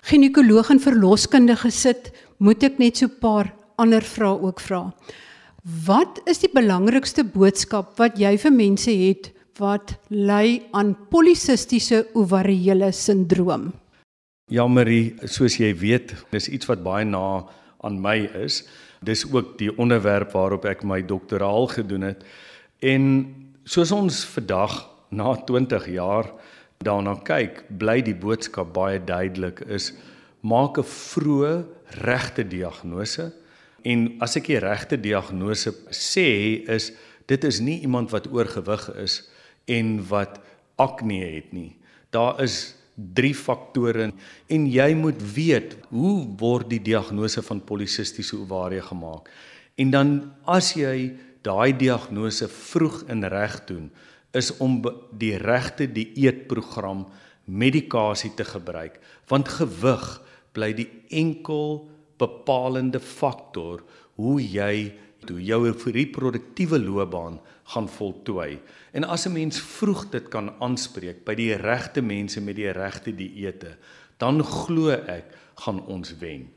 ginekoloog 0.05 0.69
en 0.75 0.81
verloskundige 0.83 1.71
sit, 1.73 2.11
moet 2.37 2.63
ek 2.67 2.79
net 2.79 2.97
so 2.97 3.07
'n 3.07 3.19
paar 3.21 3.55
ander 3.77 4.03
vrae 4.03 4.41
ook 4.41 4.61
vra. 4.61 4.93
Wat 5.87 6.21
is 6.27 6.39
die 6.39 6.53
belangrikste 6.53 7.25
boodskap 7.25 7.97
wat 7.99 8.19
jy 8.19 8.37
vir 8.37 8.53
mense 8.53 8.91
het 8.91 9.33
wat 9.59 9.97
ly 10.11 10.63
aan 10.73 10.97
polisistiese 11.11 12.07
ovariële 12.15 12.93
sindroom? 12.93 13.73
Ja 14.51 14.67
Marie, 14.67 15.15
soos 15.25 15.57
jy 15.57 15.73
weet, 15.75 16.13
dis 16.31 16.49
iets 16.49 16.67
wat 16.67 16.83
baie 16.83 17.05
na 17.05 17.47
aan 17.81 18.01
my 18.01 18.29
is. 18.45 18.65
Dis 19.01 19.25
ook 19.33 19.59
die 19.59 19.71
onderwerp 19.79 20.33
waarop 20.33 20.65
ek 20.65 20.85
my 20.85 21.03
doktoraal 21.03 21.67
gedoen 21.67 22.03
het. 22.03 22.25
En 22.83 23.35
soos 23.65 23.93
ons 23.93 24.25
vandag 24.25 24.91
na 25.11 25.35
20 25.47 25.89
jaar 25.89 26.29
daarna 26.83 27.14
kyk, 27.25 27.64
bly 27.69 28.00
die 28.02 28.16
boodskap 28.16 28.73
baie 28.75 28.99
duidelik 28.99 29.61
is 29.69 29.93
maak 30.40 30.78
'n 30.78 30.85
vroeë 30.85 31.64
regte 32.04 32.45
diagnose. 32.45 33.33
En 33.85 34.16
as 34.21 34.37
ek 34.37 34.47
die 34.47 34.59
regte 34.59 34.97
diagnose 34.97 35.73
sê, 35.90 36.64
is 36.69 36.93
dit 37.26 37.45
is 37.45 37.61
nie 37.61 37.81
iemand 37.81 38.11
wat 38.11 38.28
oorgewig 38.33 38.88
is 38.97 39.23
en 39.66 40.07
wat 40.09 40.40
akne 40.76 41.25
het 41.35 41.52
nie. 41.52 41.76
Daar 42.11 42.43
is 42.43 42.75
drie 42.95 43.35
faktore 43.35 44.12
en 44.47 44.66
jy 44.71 44.95
moet 44.95 45.21
weet 45.35 45.76
hoe 45.90 46.26
word 46.38 46.71
die 46.71 46.83
diagnose 46.83 47.43
van 47.43 47.61
polisistiese 47.61 48.37
ovarie 48.37 48.83
gemaak. 48.83 49.28
En 49.76 49.90
dan 49.90 50.33
as 50.47 50.75
jy 50.78 51.14
daai 51.43 51.75
diagnose 51.76 52.49
vroeg 52.49 53.04
en 53.11 53.28
reg 53.28 53.64
doen, 53.66 53.90
is 54.35 54.50
om 54.62 54.81
die 55.12 55.37
regte 55.38 55.87
dieetprogram 55.87 57.07
medikasie 57.45 58.33
te 58.37 58.45
gebruik, 58.45 59.00
want 59.29 59.49
gewig 59.49 60.05
bly 60.55 60.73
die 60.76 60.88
enkel 61.11 61.85
bepalende 62.21 63.00
faktor 63.03 63.83
hoe 64.17 64.38
jy 64.41 64.95
toe 65.25 65.41
jou 65.41 65.61
reproduktiewe 65.73 66.79
loopbaan 66.79 67.38
gaan 67.73 67.88
voltooi. 67.88 68.59
En 68.93 69.05
as 69.05 69.26
'n 69.26 69.33
mens 69.33 69.61
vroeg 69.61 70.11
dit 70.11 70.29
kan 70.29 70.53
aanspreek 70.61 71.25
by 71.25 71.35
die 71.35 71.55
regte 71.57 72.03
mense 72.03 72.41
met 72.41 72.57
die 72.57 72.73
regte 72.73 73.12
dieete, 73.12 73.76
dan 74.19 74.43
glo 74.43 74.91
ek 74.91 75.25
gaan 75.55 75.81
ons 75.87 76.14
wen. 76.19 76.50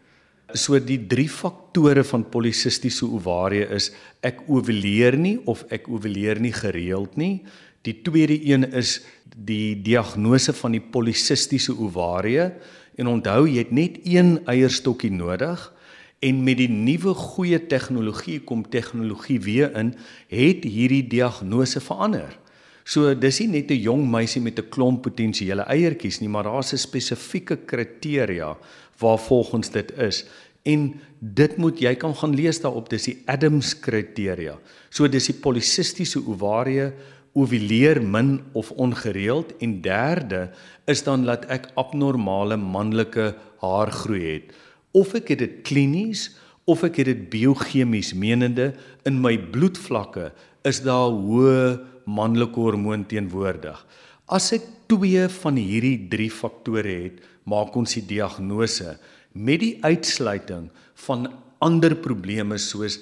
So 0.54 0.80
die 0.80 1.08
drie 1.08 1.28
faktore 1.30 2.04
van 2.04 2.24
polisistiese 2.30 3.06
ovarie 3.06 3.66
is 3.68 3.92
ek 4.24 4.46
ovuleer 4.48 5.18
nie 5.18 5.40
of 5.46 5.66
ek 5.70 5.90
ovuleer 5.90 6.40
nie 6.40 6.54
gereeld 6.54 7.18
nie. 7.18 7.44
Die 7.88 7.96
tweede 8.04 8.36
een 8.44 8.68
is 8.76 9.00
die 9.38 9.80
diagnose 9.82 10.54
van 10.54 10.76
die 10.76 10.84
polisistiese 10.84 11.72
ovarie 11.72 12.52
en 12.98 13.08
onthou 13.08 13.46
jy 13.48 13.64
het 13.64 13.72
net 13.72 14.00
een 14.04 14.42
eierstokkie 14.46 15.14
nodig 15.14 15.72
En 16.26 16.40
met 16.44 16.58
die 16.58 16.70
nuwe 16.70 17.14
goeie 17.14 17.60
tegnologie 17.70 18.40
kom 18.42 18.64
tegnologie 18.74 19.38
weer 19.46 19.74
in, 19.78 19.92
het 20.34 20.66
hierdie 20.66 21.04
diagnose 21.06 21.82
verander. 21.84 22.32
So 22.88 23.14
dis 23.14 23.40
nie 23.40 23.62
net 23.62 23.72
'n 23.72 23.84
jong 23.84 24.10
meisie 24.10 24.42
met 24.42 24.60
'n 24.60 24.70
klomp 24.70 25.04
potensiële 25.04 25.62
eiertjies 25.62 26.20
nie, 26.20 26.30
maar 26.30 26.44
daar's 26.44 26.74
'n 26.74 26.78
spesifieke 26.78 27.58
kriteria 27.66 28.58
waar 28.98 29.20
volgens 29.20 29.70
dit 29.70 29.92
is. 29.98 30.26
En 30.64 31.00
dit 31.20 31.58
moet 31.58 31.80
jy 31.80 31.96
kan 31.96 32.16
gaan 32.16 32.36
lees 32.36 32.62
daarop, 32.62 32.90
dis 32.90 33.04
die 33.04 33.22
Adams 33.26 33.80
kriteria. 33.80 34.58
So 34.90 35.08
dis 35.08 35.26
die 35.26 35.40
polisistiese 35.40 36.28
ovarie 36.28 36.92
ovuleer 37.38 38.02
min 38.02 38.40
of 38.58 38.72
ongereeld 38.82 39.54
en 39.62 39.78
derde 39.86 40.48
is 40.90 41.04
dan 41.06 41.26
dat 41.28 41.46
ek 41.54 41.70
abnormale 41.78 42.58
manlike 42.58 43.34
haargroei 43.62 44.24
het 44.26 44.56
of 44.98 45.14
ek 45.18 45.34
het 45.34 45.44
dit 45.44 45.58
klinies 45.68 46.32
of 46.68 46.84
ek 46.88 47.00
het 47.02 47.12
dit 47.12 47.24
biochemies 47.32 48.14
menende 48.18 48.72
in 49.08 49.22
my 49.24 49.36
bloedvlakke 49.54 50.32
is 50.68 50.82
daar 50.84 51.14
hoë 51.14 51.78
manlike 52.08 52.60
hormoon 52.60 53.06
teenwoordig. 53.08 53.78
As 54.28 54.52
ek 54.56 54.66
twee 54.92 55.28
van 55.40 55.60
hierdie 55.60 56.08
drie 56.12 56.32
faktore 56.32 56.96
het, 57.06 57.20
maak 57.48 57.76
ons 57.80 57.96
die 57.96 58.06
diagnose 58.08 58.98
met 59.38 59.62
die 59.64 59.76
uitsluiting 59.84 60.68
van 61.08 61.28
ander 61.64 61.96
probleme 61.96 62.58
soos 62.60 63.00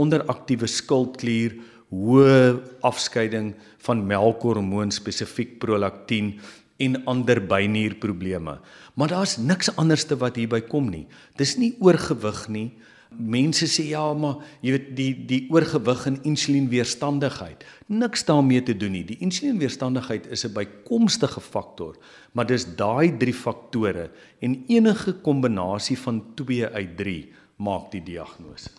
onderaktiewe 0.00 0.68
skildklier, 0.70 1.56
hoë 1.90 2.60
afskeiding 2.86 3.54
van 3.84 4.06
melkhormoon 4.06 4.92
spesifiek 4.94 5.58
prolaktin 5.62 6.36
en 6.80 7.00
ander 7.10 7.40
bynierprobleme. 7.44 8.58
Maar 8.94 9.08
daar's 9.08 9.36
niks 9.36 9.72
anderste 9.76 10.16
wat 10.20 10.38
hierby 10.40 10.62
kom 10.64 10.88
nie. 10.90 11.06
Dis 11.36 11.56
nie 11.60 11.74
oorgewig 11.80 12.46
nie. 12.48 12.70
Mense 13.10 13.66
sê 13.66 13.88
ja, 13.90 14.04
maar 14.14 14.38
jy 14.62 14.76
weet 14.76 14.90
die 14.96 15.10
die 15.26 15.40
oorgewig 15.50 16.04
en 16.06 16.20
insulienweerstandigheid. 16.30 17.64
Niks 17.90 18.22
daarmee 18.28 18.62
te 18.62 18.76
doen 18.78 18.94
nie. 18.94 19.04
Die 19.08 19.18
insulienweerstandigheid 19.26 20.28
is 20.30 20.46
'n 20.46 20.54
bykomstige 20.54 21.40
faktor, 21.40 21.98
maar 22.32 22.46
dis 22.46 22.64
daai 22.64 23.18
drie 23.18 23.34
faktore 23.34 24.10
en 24.40 24.64
enige 24.68 25.12
kombinasie 25.12 25.98
van 25.98 26.22
2 26.34 26.66
uit 26.66 26.96
3 26.96 27.32
maak 27.56 27.90
die 27.90 28.02
diagnose. 28.02 28.70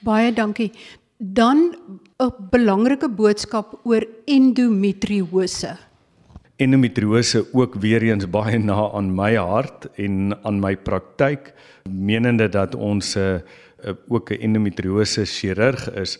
Baie 0.00 0.32
dankie. 0.32 0.70
Dan 1.16 1.74
'n 2.18 2.32
belangrike 2.50 3.08
boodskap 3.08 3.80
oor 3.84 4.06
endometriose 4.24 5.76
endometriose 6.56 7.44
ook 7.52 7.74
weer 7.74 8.02
eens 8.02 8.24
baie 8.32 8.58
na 8.58 8.90
aan 8.96 9.10
my 9.14 9.34
hart 9.36 9.88
en 10.00 10.32
aan 10.42 10.60
my 10.60 10.72
praktyk 10.76 11.52
menende 11.88 12.48
dat 12.48 12.74
ons 12.74 13.14
'n 13.16 13.20
uh, 13.20 13.40
uh, 13.84 13.92
ook 14.08 14.30
'n 14.30 14.40
endometriose 14.40 15.24
chirurg 15.24 15.90
is. 15.94 16.18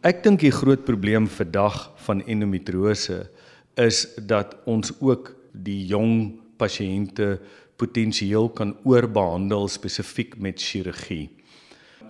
Ek 0.00 0.22
dink 0.22 0.40
die 0.40 0.50
groot 0.50 0.84
probleem 0.84 1.26
vandag 1.26 1.90
van 1.96 2.22
endometriose 2.26 3.30
is 3.74 4.06
dat 4.26 4.56
ons 4.64 4.92
ook 5.00 5.34
die 5.52 5.86
jong 5.86 6.38
pasiënte 6.56 7.40
potensieel 7.76 8.48
kan 8.50 8.76
oorbehandel 8.84 9.68
spesifiek 9.68 10.38
met 10.38 10.62
chirurgie. 10.62 11.30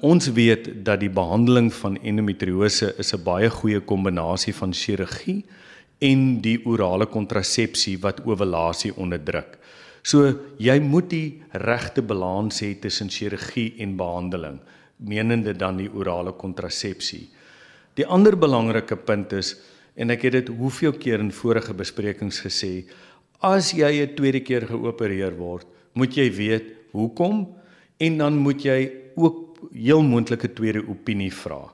Ons 0.02 0.26
weet 0.34 0.66
dat 0.82 0.98
die 0.98 1.10
behandeling 1.10 1.70
van 1.74 1.96
endometriose 2.02 2.94
is 2.98 3.14
'n 3.14 3.22
baie 3.22 3.50
goeie 3.50 3.80
kombinasie 3.80 4.54
van 4.54 4.72
chirurgie 4.72 5.44
en 6.00 6.40
die 6.40 6.58
orale 6.66 7.06
kontrasepsie 7.06 7.98
wat 8.02 8.20
ovulasie 8.26 8.92
onderdruk. 8.96 9.58
So 10.02 10.34
jy 10.58 10.80
moet 10.80 11.10
die 11.10 11.42
regte 11.52 12.02
balans 12.02 12.60
hê 12.60 12.74
tussen 12.80 13.08
chirurgie 13.08 13.74
en 13.78 13.96
behandeling, 13.96 14.58
menende 14.98 15.54
dan 15.54 15.76
die 15.76 15.90
orale 15.94 16.32
kontrasepsie. 16.32 17.28
Die 17.94 18.06
ander 18.06 18.36
belangrike 18.36 18.96
punt 18.96 19.32
is 19.32 19.54
en 19.94 20.10
ek 20.10 20.22
het 20.22 20.32
dit 20.32 20.48
hoeveel 20.48 20.92
keer 20.92 21.20
in 21.20 21.30
vorige 21.30 21.74
besprekings 21.74 22.40
gesê, 22.40 22.84
as 23.40 23.72
jy 23.72 24.02
'n 24.02 24.14
tweede 24.16 24.40
keer 24.40 24.66
geopereer 24.66 25.36
word, 25.36 25.66
moet 25.94 26.16
jy 26.16 26.30
weet 26.30 26.64
hoekom 26.92 27.46
en 28.00 28.18
dan 28.18 28.36
moet 28.36 28.64
jy 28.64 28.90
ook 29.14 29.51
heel 29.72 30.02
moontlike 30.02 30.52
tweede 30.52 30.84
opinie 30.88 31.32
vra. 31.32 31.64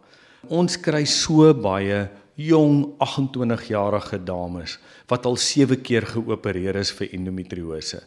Ons 0.48 0.78
kry 0.80 1.04
so 1.04 1.52
baie 1.54 2.06
jong 2.38 2.84
28-jarige 3.02 4.20
dames 4.22 4.76
wat 5.10 5.26
al 5.26 5.36
7 5.36 5.80
keer 5.82 6.06
geopereer 6.06 6.78
is 6.78 6.92
vir 6.94 7.10
endometriose. 7.16 8.02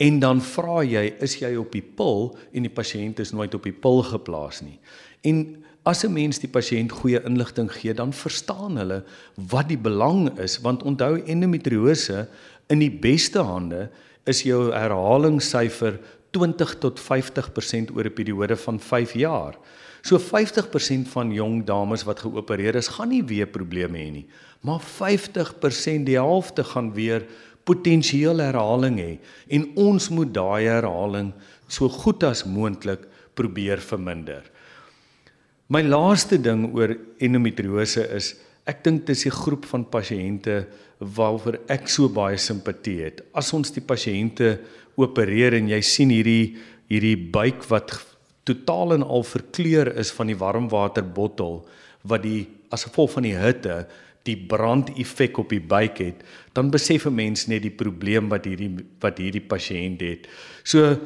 En 0.00 0.18
dan 0.18 0.40
vra 0.42 0.80
jy, 0.82 1.04
is 1.22 1.36
jy 1.38 1.52
op 1.60 1.74
die 1.74 1.84
pil 1.84 2.32
en 2.52 2.64
die 2.66 2.72
pasiënt 2.72 3.20
is 3.22 3.34
nooit 3.36 3.54
op 3.54 3.68
die 3.68 3.76
pil 3.76 4.02
geplaas 4.08 4.62
nie. 4.64 4.78
En 5.22 5.62
as 5.84 6.04
'n 6.04 6.12
mens 6.12 6.38
die 6.38 6.48
pasiënt 6.48 6.92
goeie 6.92 7.20
inligting 7.24 7.70
gee, 7.70 7.94
dan 7.94 8.12
verstaan 8.12 8.76
hulle 8.76 9.04
wat 9.36 9.68
die 9.68 9.78
belang 9.78 10.38
is, 10.38 10.58
want 10.60 10.82
onthou 10.82 11.20
endometriose 11.26 12.28
in 12.68 12.78
die 12.78 12.90
beste 12.90 13.42
hande 13.42 13.90
is 14.24 14.42
jou 14.42 14.72
herhalingssyfer 14.72 16.00
20 16.34 16.74
tot 16.82 17.00
50% 17.00 17.94
oor 17.94 18.06
'n 18.10 18.14
periode 18.14 18.56
van 18.56 18.80
5 18.80 19.14
jaar. 19.14 19.54
So 20.02 20.18
50% 20.18 21.08
van 21.08 21.32
jong 21.32 21.64
dames 21.64 22.04
wat 22.04 22.20
geopereer 22.20 22.74
is, 22.76 22.88
gaan 22.88 23.08
nie 23.08 23.24
weer 23.24 23.46
probleme 23.46 23.98
hê 23.98 24.10
nie, 24.12 24.26
maar 24.60 24.80
50% 24.80 26.04
die 26.04 26.18
helfte 26.20 26.64
gaan 26.64 26.92
weer 26.92 27.24
potensieel 27.64 28.38
herhaling 28.38 28.98
hê 29.00 29.18
en 29.48 29.64
ons 29.80 30.08
moet 30.12 30.34
daai 30.34 30.66
herhaling 30.68 31.32
so 31.68 31.88
goed 31.88 32.22
as 32.22 32.44
moontlik 32.44 33.06
probeer 33.34 33.80
verminder. 33.80 34.42
My 35.68 35.80
laaste 35.80 36.36
ding 36.36 36.66
oor 36.76 36.92
endometriose 37.18 38.04
is 38.14 38.34
ek 38.68 38.84
dink 38.84 39.06
dis 39.06 39.24
'n 39.26 39.30
groep 39.30 39.64
van 39.64 39.84
pasiënte 39.84 40.66
waaroor 41.00 41.58
ek 41.68 41.88
so 41.88 42.08
baie 42.08 42.36
simpatie 42.36 43.00
het. 43.04 43.22
As 43.34 43.52
ons 43.52 43.70
die 43.70 43.80
pasiënte 43.80 44.58
opereer 44.96 45.54
en 45.58 45.68
jy 45.68 45.80
sien 45.82 46.10
hierdie 46.10 46.56
hierdie 46.90 47.16
buik 47.16 47.64
wat 47.70 47.94
totaal 48.44 48.98
en 48.98 49.02
al 49.02 49.24
verkleur 49.24 49.88
is 49.98 50.12
van 50.12 50.28
die 50.28 50.38
warmwaterbottel 50.38 51.62
wat 52.04 52.22
die 52.22 52.44
as 52.74 52.84
gevolg 52.84 53.14
van 53.16 53.26
die 53.26 53.36
hitte 53.38 53.84
die 54.24 54.36
brandeffek 54.48 55.38
op 55.40 55.50
die 55.52 55.60
buik 55.60 56.00
het, 56.00 56.22
dan 56.56 56.70
besef 56.72 57.06
'n 57.06 57.14
mens 57.14 57.46
net 57.46 57.62
die 57.62 57.70
probleem 57.82 58.28
wat 58.28 58.44
hierdie 58.44 58.72
wat 59.00 59.18
hierdie 59.18 59.44
pasiënt 59.44 60.00
het. 60.00 60.26
So 60.64 60.96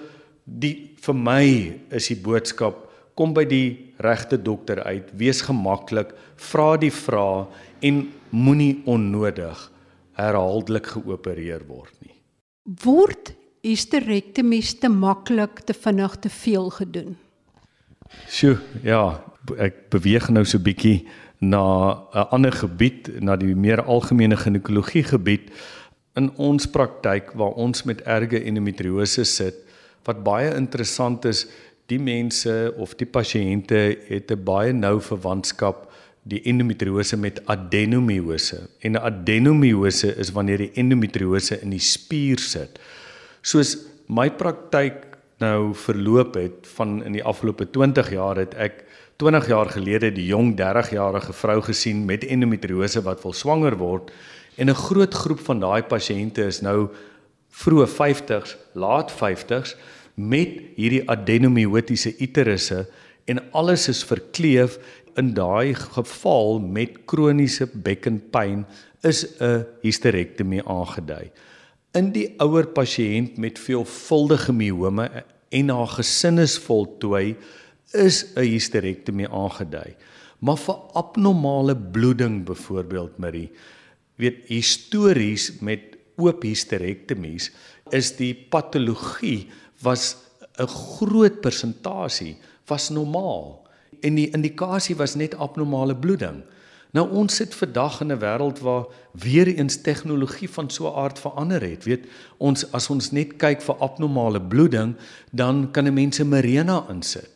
die 0.44 0.94
vir 0.96 1.14
my 1.14 1.74
is 1.90 2.08
die 2.08 2.16
boodskap 2.22 2.86
kom 3.14 3.34
by 3.34 3.44
die 3.44 3.92
regte 3.98 4.38
dokter 4.38 4.82
uit, 4.84 5.10
wees 5.18 5.42
gemaklik, 5.42 6.14
vra 6.36 6.76
die 6.76 6.90
vrae 6.90 7.46
en 7.82 8.12
moenie 8.30 8.82
onnodig 8.86 9.70
herhaaldelik 10.12 10.86
geopereer 10.86 11.66
word 11.66 11.94
nie. 12.06 12.14
Word 12.84 13.34
hysterektomies 13.68 14.74
te 14.80 14.88
maklik, 14.88 15.62
te 15.68 15.74
vinnig, 15.76 16.16
te 16.24 16.30
veel 16.32 16.70
gedoen? 16.70 17.16
Sjoe, 18.28 18.56
ja, 18.82 19.20
ek 19.60 19.88
beweeg 19.92 20.28
nou 20.32 20.44
so 20.48 20.58
bietjie 20.58 21.06
na 21.40 21.62
'n 22.14 22.26
ander 22.30 22.52
gebied, 22.52 23.20
na 23.20 23.36
die 23.36 23.54
meer 23.54 23.82
algemene 23.82 24.36
ginekologie 24.36 25.04
gebied 25.04 25.50
in 26.16 26.30
ons 26.36 26.66
praktyk 26.66 27.32
waar 27.34 27.54
ons 27.54 27.84
met 27.84 28.00
erge 28.00 28.42
endometriose 28.42 29.24
sit. 29.24 29.54
Wat 30.04 30.24
baie 30.24 30.54
interessant 30.56 31.24
is, 31.24 31.46
die 31.86 31.98
mense 31.98 32.74
of 32.76 32.96
die 32.96 33.06
pasiënte 33.06 33.96
het 34.08 34.30
'n 34.30 34.44
baie 34.44 34.72
nou 34.72 35.00
verwantskap 35.00 35.86
die 36.22 36.42
endometriose 36.44 37.16
met 37.16 37.40
adenomiose. 37.46 38.68
En 38.80 39.00
adenomiose 39.00 40.16
is 40.16 40.30
wanneer 40.30 40.58
die 40.58 40.72
endometriose 40.74 41.62
in 41.62 41.70
die 41.70 41.80
spier 41.80 42.38
sit 42.38 42.78
soos 43.42 43.76
my 44.08 44.30
praktyk 44.30 45.04
nou 45.38 45.74
verloop 45.74 46.34
het 46.34 46.66
van 46.76 47.02
in 47.06 47.14
die 47.14 47.24
afgelope 47.24 47.68
20 47.70 48.10
jaar 48.14 48.40
het 48.40 48.54
ek 48.58 48.82
20 49.18 49.48
jaar 49.50 49.70
gelede 49.70 50.12
die 50.14 50.28
jong 50.30 50.52
30-jarige 50.58 51.34
vrou 51.34 51.60
gesien 51.66 52.04
met 52.06 52.26
endometriose 52.26 53.02
wat 53.02 53.22
wil 53.22 53.34
swanger 53.34 53.76
word. 53.78 54.10
En 54.56 54.70
'n 54.70 54.74
groot 54.74 55.14
groep 55.14 55.40
van 55.40 55.60
daai 55.60 55.82
pasiënte 55.82 56.46
is 56.46 56.60
nou 56.62 56.88
vroeë 57.50 57.86
50s, 57.86 58.56
laat 58.74 59.10
50s 59.10 59.74
met 60.14 60.48
hierdie 60.76 61.02
adenomyotiese 61.10 62.14
uterusse 62.18 62.86
en 63.26 63.42
alles 63.52 63.88
is 63.88 64.04
verkleef 64.04 64.78
in 65.16 65.34
daai 65.34 65.74
geval 65.74 66.58
met 66.58 67.04
kroniese 67.06 67.66
bekkenpyn 67.66 68.66
is 69.02 69.26
'n 69.40 69.66
hysterektomie 69.82 70.62
aangedui 70.62 71.30
in 71.98 72.12
die 72.14 72.28
ouer 72.42 72.68
pasiënt 72.74 73.38
met 73.42 73.58
veelvuldige 73.58 74.54
miome 74.54 75.08
en 75.54 75.72
haar 75.72 75.90
gesin 75.98 76.38
is 76.42 76.58
voltooi 76.60 77.36
is 77.96 78.24
'n 78.36 78.44
hysterektomie 78.44 79.28
aangedui. 79.28 79.96
Maar 80.40 80.56
vir 80.56 80.76
abnormale 80.94 81.76
bloeding 81.76 82.44
byvoorbeeld 82.44 83.18
Marie, 83.18 83.50
weet 84.16 84.46
histories 84.46 85.60
met 85.60 85.96
oop 86.16 86.42
hysterektomies 86.42 87.50
is 87.90 88.16
die 88.16 88.34
patologie 88.34 89.48
was 89.82 90.16
'n 90.58 90.66
groot 90.66 91.40
persentasie 91.40 92.36
was 92.66 92.90
normaal 92.90 93.66
en 94.02 94.14
die 94.14 94.30
indikasie 94.30 94.96
was 94.96 95.14
net 95.14 95.34
abnormale 95.34 95.96
bloeding. 95.96 96.42
Nou 96.96 97.04
ons 97.20 97.34
sit 97.36 97.52
vandag 97.54 98.00
in 98.00 98.12
'n 98.12 98.18
wêreld 98.18 98.58
waar 98.60 98.86
weer 99.12 99.46
eens 99.46 99.80
tegnologie 99.80 100.50
van 100.50 100.70
so 100.70 100.88
'n 100.88 100.94
aard 100.94 101.18
verander 101.18 101.60
het. 101.60 101.84
Weet, 101.84 102.06
ons 102.36 102.72
as 102.72 102.90
ons 102.90 103.10
net 103.10 103.36
kyk 103.36 103.62
vir 103.62 103.74
abnormale 103.74 104.40
bloeding, 104.40 104.96
dan 105.30 105.70
kan 105.70 105.86
'n 105.86 105.94
mens 105.94 106.18
'n 106.20 106.28
Mirena 106.28 106.86
insit. 106.88 107.30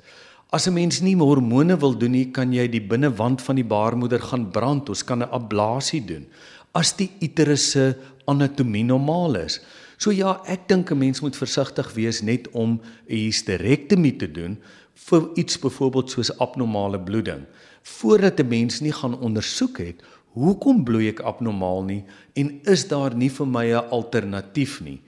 As 0.51 0.67
'n 0.67 0.73
mens 0.73 1.01
nie 1.01 1.17
hormone 1.17 1.77
wil 1.77 1.99
doen 1.99 2.11
nie, 2.11 2.31
kan 2.31 2.53
jy 2.53 2.69
die 2.69 2.87
binnewand 2.87 3.43
van 3.43 3.55
die 3.55 3.65
baarmoeder 3.65 4.21
gaan 4.21 4.51
brand. 4.51 4.88
Ons 4.88 5.05
kan 5.05 5.19
'n 5.19 5.31
ablasie 5.31 6.05
doen. 6.05 6.27
As 6.73 6.97
die 6.97 7.11
uterus 7.21 7.71
se 7.71 7.97
anatomie 8.25 8.85
normaal 8.85 9.35
is. 9.35 9.61
So 9.97 10.11
ja, 10.11 10.41
ek 10.47 10.69
dink 10.69 10.91
'n 10.91 10.99
mens 10.99 11.21
moet 11.21 11.37
versigtig 11.37 11.93
wees 11.95 12.23
net 12.23 12.51
om 12.51 12.81
'n 13.07 13.15
hysterektomie 13.15 14.17
te 14.17 14.31
doen 14.31 14.59
vir 14.95 15.29
iets 15.35 15.59
byvoorbeeld 15.59 16.11
soos 16.11 16.38
abnormale 16.38 17.01
bloeding 17.01 17.47
voordat 17.83 18.40
'n 18.40 18.49
mens 18.49 18.81
nie 18.81 18.92
gaan 18.92 19.18
ondersoek 19.18 19.79
het 19.79 20.03
hoekom 20.33 20.85
bloei 20.85 21.09
ek 21.09 21.21
abnormaal 21.21 21.83
nie 21.85 22.05
en 22.35 22.61
is 22.64 22.88
daar 22.88 23.14
nie 23.14 23.31
vir 23.31 23.47
my 23.47 23.66
'n 23.73 23.90
alternatief 23.90 24.81
nie. 24.81 25.01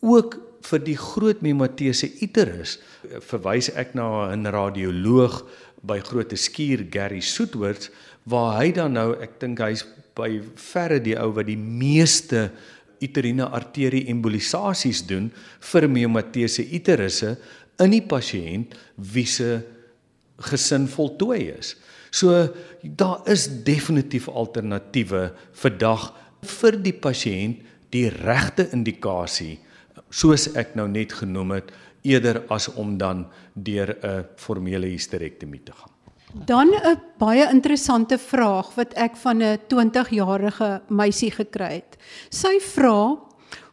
Ook 0.00 0.38
vir 0.62 0.78
die 0.78 0.96
groot 0.96 1.40
mematese 1.42 2.10
uterus 2.20 2.78
verwys 3.20 3.70
ek 3.70 3.94
na 3.94 4.32
'n 4.32 4.46
radioloog 4.46 5.44
by 5.82 5.98
Grote 6.00 6.36
Skuur 6.36 6.86
Gary 6.90 7.20
Soetwoords 7.20 7.90
waar 8.24 8.60
hy 8.60 8.72
dan 8.72 8.92
nou 8.92 9.14
ek 9.20 9.40
dink 9.40 9.58
hy's 9.58 9.84
by 10.14 10.40
verre 10.54 11.00
die 11.00 11.16
ou 11.16 11.32
wat 11.32 11.46
die 11.46 11.56
meeste 11.56 12.50
uteriene 13.00 13.48
arterie 13.48 14.06
embolisasies 14.12 15.06
doen 15.06 15.30
vir 15.72 15.88
mematese 15.88 16.66
uterusse 16.70 17.38
in 17.80 17.90
die 17.90 18.04
pasiënt 18.04 18.76
wie 18.96 19.26
se 19.26 19.62
gesin 20.50 20.86
voltooi 20.88 21.48
is. 21.58 21.76
So 22.10 22.48
daar 22.82 23.20
is 23.30 23.46
definitief 23.64 24.28
alternatiewe 24.28 25.30
vir 25.62 25.78
dag 25.78 26.12
vir 26.42 26.76
die 26.82 26.94
pasiënt 26.96 27.66
die 27.90 28.08
regte 28.08 28.68
indikasie 28.74 29.58
soos 30.10 30.48
ek 30.58 30.74
nou 30.78 30.88
net 30.90 31.12
genoem 31.20 31.56
het 31.58 31.72
eerder 32.06 32.42
as 32.50 32.68
om 32.80 32.96
dan 32.98 33.26
deur 33.54 33.96
'n 34.02 34.24
formele 34.36 34.86
hysterektomie 34.86 35.62
te 35.62 35.72
gaan. 35.72 35.92
Dan 36.46 36.68
'n 36.74 37.00
baie 37.18 37.48
interessante 37.50 38.18
vraag 38.18 38.74
wat 38.74 38.94
ek 38.94 39.16
van 39.16 39.42
'n 39.42 39.58
20-jarige 39.68 40.82
meisie 40.88 41.30
gekry 41.30 41.72
het. 41.72 41.96
Sy 42.30 42.60
vra: 42.60 43.18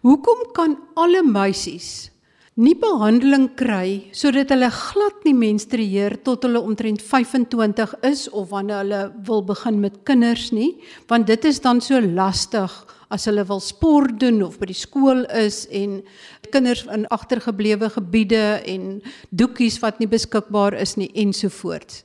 "Hoekom 0.02 0.52
kan 0.54 0.78
alle 0.96 1.24
meisies 1.24 2.12
nie 2.58 2.74
behandeling 2.74 3.52
kry 3.54 4.10
sodat 4.18 4.50
hulle 4.50 4.70
glad 4.74 5.26
nie 5.28 5.36
menstrueer 5.38 6.16
tot 6.26 6.48
hulle 6.48 6.58
omtrent 6.66 7.04
25 7.06 7.94
is 8.10 8.26
of 8.34 8.50
wanneer 8.50 8.82
hulle 8.82 9.02
wil 9.28 9.44
begin 9.46 9.78
met 9.84 10.00
kinders 10.10 10.50
nie, 10.56 10.72
want 11.10 11.30
dit 11.30 11.46
is 11.46 11.62
dan 11.62 11.82
so 11.86 12.02
lastig 12.02 12.74
as 13.14 13.28
hulle 13.30 13.46
wil 13.48 13.62
sport 13.64 14.18
doen 14.20 14.42
of 14.44 14.58
by 14.58 14.72
die 14.72 14.78
skool 14.78 15.22
is 15.38 15.66
en 15.70 16.02
kinders 16.50 16.84
in 16.90 17.06
agtergeblewe 17.14 17.92
gebiede 17.94 18.44
en 18.66 18.90
doekies 19.30 19.78
wat 19.84 20.02
nie 20.02 20.10
beskikbaar 20.10 20.76
is 20.82 20.98
nie 20.98 21.12
ensovoorts. 21.14 22.02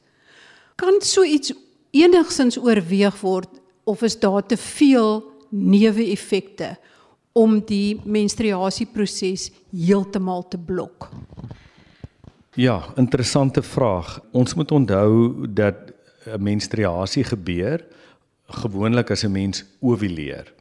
Kan 0.77 1.01
so 1.01 1.25
iets 1.25 1.55
enigsins 1.97 2.61
oorweeg 2.61 3.17
word 3.25 3.61
of 3.88 4.05
is 4.05 4.21
daar 4.21 4.45
te 4.45 4.61
veel 4.61 5.23
neeweffekte? 5.49 6.77
Om 7.33 7.61
die 7.66 8.01
menstruasieproses 8.05 9.51
heeltemal 9.71 10.45
te 10.49 10.59
blok? 10.59 11.09
Ja, 12.55 12.83
interessante 13.01 13.62
vraag. 13.62 14.21
Ons 14.33 14.55
moet 14.55 14.71
onthou 14.71 15.47
dat 15.49 15.92
'n 16.27 16.42
menstruasie 16.42 17.25
gebeur 17.25 17.85
gewoonlik 18.47 19.11
as 19.11 19.25
'n 19.25 19.33
mens 19.33 19.64
ovuleer. 19.81 20.53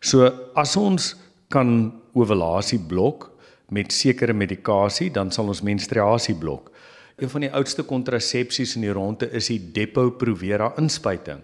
So 0.00 0.26
as 0.54 0.76
ons 0.76 1.16
kan 1.48 1.92
ovulasie 2.12 2.78
blok 2.78 3.30
met 3.68 3.92
sekere 3.92 4.32
medikasie, 4.32 5.10
dan 5.10 5.30
sal 5.30 5.46
ons 5.46 5.62
menstruasie 5.62 6.34
blok. 6.34 6.70
Een 7.16 7.28
van 7.28 7.40
die 7.40 7.52
oudste 7.52 7.82
kontrasepsies 7.82 8.76
in 8.76 8.82
die 8.82 8.92
ronde 8.92 9.30
is 9.30 9.46
die 9.46 9.58
Depo-Provera 9.72 10.72
inspuiting. 10.78 11.40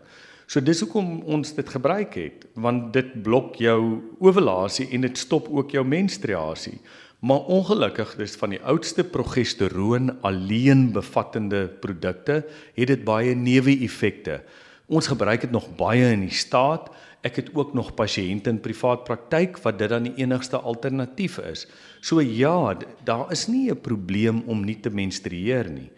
So 0.46 0.60
dis 0.60 0.82
hoekom 0.84 1.22
ons 1.24 1.54
dit 1.56 1.68
gebruik 1.68 2.18
het, 2.20 2.44
want 2.54 2.92
dit 2.92 3.14
blok 3.24 3.56
jou 3.56 3.78
ovulasie 4.20 4.90
en 4.92 5.06
dit 5.06 5.18
stop 5.18 5.48
ook 5.48 5.72
jou 5.72 5.84
menstruasie. 5.84 6.78
Maar 7.24 7.46
ongelukkig 7.48 8.16
dis 8.20 8.34
van 8.36 8.52
die 8.52 8.60
oudste 8.60 9.04
progesteroon 9.08 10.10
alleen 10.20 10.90
bevattende 10.92 11.64
produkte 11.80 12.42
het 12.76 12.90
dit 12.90 13.04
baie 13.06 13.32
neeweffekte. 13.34 14.42
Ons 14.92 15.08
gebruik 15.08 15.46
dit 15.46 15.54
nog 15.54 15.70
baie 15.78 16.10
in 16.12 16.26
die 16.26 16.36
staat. 16.36 16.90
Ek 17.24 17.40
het 17.40 17.48
ook 17.56 17.72
nog 17.72 17.94
pasiënte 17.96 18.52
in 18.52 18.60
privaat 18.60 19.06
praktyk 19.08 19.56
wat 19.64 19.78
dit 19.80 19.88
dan 19.88 20.10
die 20.10 20.18
enigste 20.20 20.60
alternatief 20.60 21.38
is. 21.40 21.64
So 22.04 22.20
ja, 22.20 22.76
daar 23.08 23.32
is 23.32 23.48
nie 23.48 23.70
'n 23.70 23.80
probleem 23.80 24.42
om 24.46 24.60
nie 24.64 24.76
te 24.80 24.90
menstrueer 24.90 25.70
nie. 25.70 25.90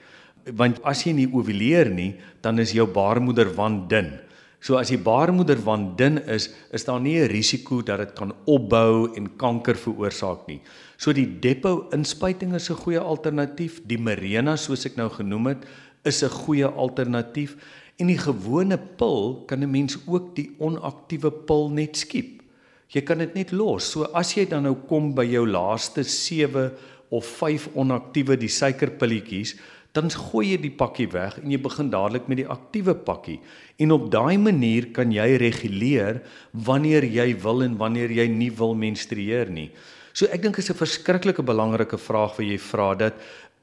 Want 0.55 0.79
as 0.85 1.03
jy 1.03 1.13
nie 1.13 1.33
ovuleer 1.33 1.91
nie, 1.91 2.15
dan 2.41 2.59
is 2.59 2.73
jou 2.73 2.87
baarmoeder 2.87 3.55
wandin. 3.55 4.26
So 4.67 4.75
as 4.81 4.91
die 4.91 4.99
baarmoeder 4.99 5.61
wandin 5.63 6.19
is, 6.27 6.49
is 6.75 6.85
daar 6.89 6.99
nie 7.01 7.21
'n 7.23 7.31
risiko 7.31 7.83
dat 7.83 7.99
dit 7.99 8.13
kan 8.19 8.33
opbou 8.47 9.15
en 9.15 9.37
kanker 9.37 9.77
veroorsaak 9.77 10.49
nie. 10.49 10.61
So 10.99 11.13
die 11.13 11.39
depo 11.41 11.87
inspuiting 11.93 12.55
is 12.55 12.71
'n 12.71 12.75
goeie 12.75 12.99
alternatief. 12.99 13.81
Die 13.87 13.99
Mirena 13.99 14.57
soos 14.57 14.85
ek 14.87 14.97
nou 14.97 15.09
genoem 15.09 15.47
het, 15.47 15.67
is 16.05 16.25
'n 16.25 16.31
goeie 16.31 16.67
alternatief 16.67 17.57
en 17.99 18.09
die 18.09 18.19
gewone 18.19 18.79
pil 18.99 19.45
kan 19.47 19.63
'n 19.63 19.71
mens 19.71 19.99
ook 20.07 20.35
die 20.35 20.51
onaktiewe 20.59 21.31
pil 21.31 21.71
net 21.71 21.97
skiep. 21.97 22.43
Jy 22.89 23.03
kan 23.03 23.19
dit 23.19 23.35
net 23.35 23.53
los. 23.53 23.91
So 23.91 24.03
as 24.15 24.35
jy 24.35 24.47
dan 24.47 24.63
nou 24.63 24.75
kom 24.89 25.15
by 25.15 25.25
jou 25.25 25.47
laaste 25.47 26.03
7 26.03 26.73
of 27.11 27.25
5 27.25 27.69
onaktiewe 27.75 28.37
die 28.37 28.49
suikerpilletjies, 28.49 29.55
dan 29.97 30.13
gooi 30.13 30.53
jy 30.53 30.59
die 30.63 30.75
pakkie 30.77 31.09
weg 31.13 31.39
en 31.41 31.51
jy 31.53 31.59
begin 31.63 31.91
dadelik 31.93 32.29
met 32.29 32.43
die 32.43 32.49
aktiewe 32.53 32.95
pakkie. 32.95 33.39
En 33.81 33.95
op 33.97 34.11
daai 34.13 34.37
manier 34.39 34.91
kan 34.97 35.13
jy 35.13 35.37
reguleer 35.41 36.23
wanneer 36.53 37.05
jy 37.05 37.33
wil 37.43 37.65
en 37.65 37.77
wanneer 37.81 38.13
jy 38.13 38.29
nie 38.31 38.53
wil 38.55 38.77
menstrueer 38.79 39.51
nie. 39.51 39.71
So 40.17 40.29
ek 40.33 40.43
dink 40.43 40.59
is 40.59 40.71
'n 40.71 40.77
verskriklike 40.77 41.43
belangrike 41.43 41.99
vraag 41.99 42.37
wat 42.39 42.47
jy 42.47 42.59
vra 42.59 42.95
dat 42.95 43.15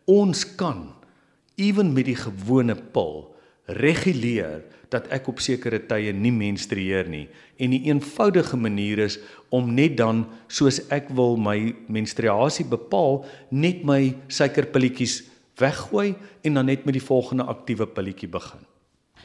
ons 0.05 0.43
kan 0.57 0.93
ewen 1.57 1.93
met 1.93 2.05
die 2.05 2.17
gewone 2.17 2.75
pil 2.75 3.33
reguleer 3.65 4.63
dat 4.93 5.07
ek 5.13 5.27
op 5.31 5.39
sekere 5.41 5.79
tye 5.79 6.13
nie 6.13 6.31
menstrueer 6.31 7.07
nie 7.09 7.27
en 7.57 7.73
die 7.73 7.85
eenvoudige 7.87 8.57
manier 8.57 8.99
is 9.05 9.19
om 9.49 9.73
net 9.73 9.97
dan 9.97 10.25
soos 10.47 10.81
ek 10.93 11.09
wil 11.15 11.37
my 11.37 11.73
menstruasie 11.87 12.65
bepaal 12.69 13.23
net 13.49 13.83
my 13.87 14.13
suikerpilletjies 14.27 15.21
weggooi 15.55 16.15
en 16.41 16.53
dan 16.53 16.65
net 16.65 16.85
met 16.85 16.93
die 16.93 17.03
volgende 17.03 17.43
aktiewe 17.43 17.87
pilletjie 17.87 18.29
begin. 18.29 18.59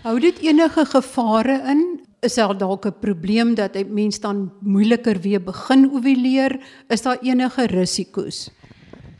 Hou 0.02 0.18
dit 0.20 0.38
enige 0.38 0.84
gevare 0.84 1.62
in? 1.72 2.00
Is 2.20 2.34
daar 2.34 2.56
dalk 2.58 2.86
'n 2.86 2.98
probleem 3.00 3.54
dat 3.54 3.76
'n 3.76 3.94
mens 3.94 4.20
dan 4.20 4.52
moeiliker 4.60 5.20
weer 5.20 5.42
begin 5.42 5.90
ovuleer? 5.90 6.60
Is 6.88 7.02
daar 7.02 7.18
enige 7.22 7.66
risiko's? 7.66 8.50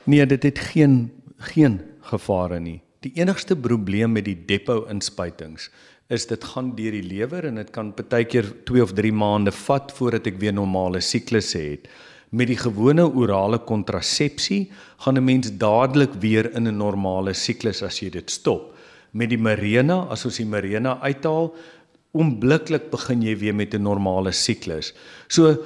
Nee, 0.05 0.27
dit 0.27 0.43
het 0.43 0.59
geen 0.59 1.13
geen 1.37 1.81
gevare 2.01 2.61
nie. 2.61 2.81
Die 3.01 3.13
enigste 3.15 3.57
probleem 3.57 4.13
met 4.13 4.25
die 4.25 4.45
depo 4.47 4.85
inspuitings 4.91 5.71
is 6.09 6.27
dit 6.27 6.45
gaan 6.45 6.71
deur 6.75 6.95
die 6.97 7.05
lewer 7.05 7.45
en 7.45 7.61
dit 7.61 7.71
kan 7.71 7.93
partykeer 7.93 8.47
2 8.65 8.83
of 8.83 8.93
3 8.97 9.13
maande 9.13 9.53
vat 9.53 9.93
voordat 9.93 10.27
ek 10.31 10.39
weer 10.41 10.55
normale 10.57 11.03
siklusse 11.05 11.59
het. 11.59 11.89
Met 12.31 12.51
die 12.51 12.59
gewone 12.61 13.07
orale 13.09 13.59
kontrasepsie 13.59 14.71
gaan 14.99 15.17
'n 15.17 15.25
mens 15.25 15.57
dadelik 15.57 16.13
weer 16.21 16.53
in 16.55 16.69
'n 16.69 16.77
normale 16.77 17.35
siklus 17.35 17.83
as 17.83 18.01
jy 18.01 18.11
dit 18.11 18.31
stop. 18.31 18.75
Met 19.13 19.31
die 19.31 19.39
Mirena, 19.39 20.07
as 20.11 20.25
ons 20.25 20.37
die 20.37 20.45
Mirena 20.45 21.01
uithaal, 21.01 21.55
oombliklik 22.13 22.91
begin 22.91 23.23
jy 23.23 23.37
weer 23.37 23.55
met 23.55 23.75
'n 23.75 23.83
normale 23.83 24.33
siklus. 24.33 24.93
So 25.29 25.57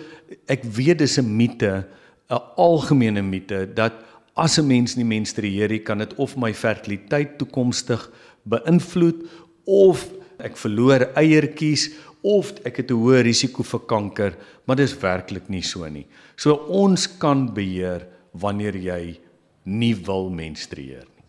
ek 0.46 0.64
weet 0.64 0.98
dis 0.98 1.18
'n 1.18 1.36
mite, 1.36 1.86
'n 2.30 2.40
algemene 2.56 3.22
mite 3.22 3.68
dat 3.74 3.92
as 4.34 4.58
'n 4.58 4.66
mens 4.66 4.96
nie 4.96 5.04
menstrueer 5.04 5.68
nie, 5.68 5.82
kan 5.82 5.98
dit 5.98 6.14
of 6.14 6.36
my 6.36 6.54
fertiliteit 6.54 7.38
toekomstig 7.38 8.10
beïnvloed 8.48 9.26
of 9.64 10.08
ek 10.42 10.56
verloor 10.56 11.08
eiertjies 11.14 11.90
of 12.22 12.52
ek 12.64 12.82
het 12.82 12.90
'n 12.90 12.98
hoë 12.98 13.22
risiko 13.22 13.62
vir 13.62 13.80
kanker, 13.80 14.32
maar 14.66 14.76
dis 14.76 14.94
werklik 14.94 15.48
nie 15.48 15.62
so 15.62 15.88
nie. 15.88 16.06
So 16.36 16.54
ons 16.68 17.06
kan 17.06 17.52
beheer 17.54 18.06
wanneer 18.32 18.76
jy 18.76 19.18
nie 19.64 19.94
wil 19.94 20.30
menstrueer 20.30 21.04
nie. 21.04 21.22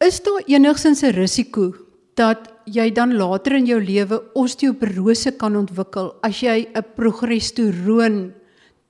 Is 0.00 0.20
daar 0.20 0.42
enigsins 0.46 1.02
'n 1.02 1.12
risiko 1.12 1.74
dat 2.14 2.52
jy 2.66 2.90
dan 2.90 3.16
later 3.16 3.54
in 3.54 3.66
jou 3.66 3.80
lewe 3.80 4.22
osteoporose 4.34 5.36
kan 5.38 5.56
ontwikkel 5.56 6.14
as 6.22 6.40
jy 6.40 6.68
'n 6.74 6.84
progesteroon 6.96 8.32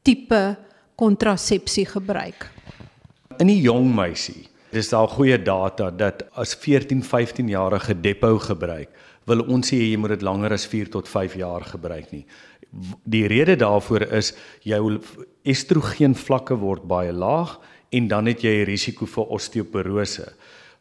tipe 0.02 0.56
kontrasepsie 0.96 1.86
gebruik? 1.86 2.48
In 3.38 3.46
die 3.46 3.60
jong 3.60 3.94
meisie, 3.94 4.48
dis 4.72 4.88
daar 4.88 5.08
goeie 5.08 5.38
data 5.38 5.90
dat 5.90 6.22
as 6.34 6.56
14-15 6.56 7.48
jarige 7.48 7.94
depo 8.00 8.38
gebruik, 8.38 8.88
wil 9.26 9.42
ons 9.50 9.66
sê 9.66 9.78
jy 9.78 9.96
moet 9.98 10.14
dit 10.16 10.22
langer 10.26 10.54
as 10.54 10.66
4 10.70 10.90
tot 10.94 11.08
5 11.08 11.36
jaar 11.40 11.64
gebruik 11.66 12.12
nie. 12.14 12.24
Die 13.04 13.26
rede 13.30 13.56
daarvoor 13.56 14.06
is 14.14 14.32
jou 14.66 14.98
estrogen 15.46 16.14
vlakke 16.18 16.56
word 16.60 16.86
baie 16.88 17.12
laag 17.12 17.56
en 17.94 18.08
dan 18.08 18.26
het 18.26 18.42
jy 18.42 18.62
'n 18.62 18.66
risiko 18.66 19.06
vir 19.06 19.26
osteoporose. 19.30 20.32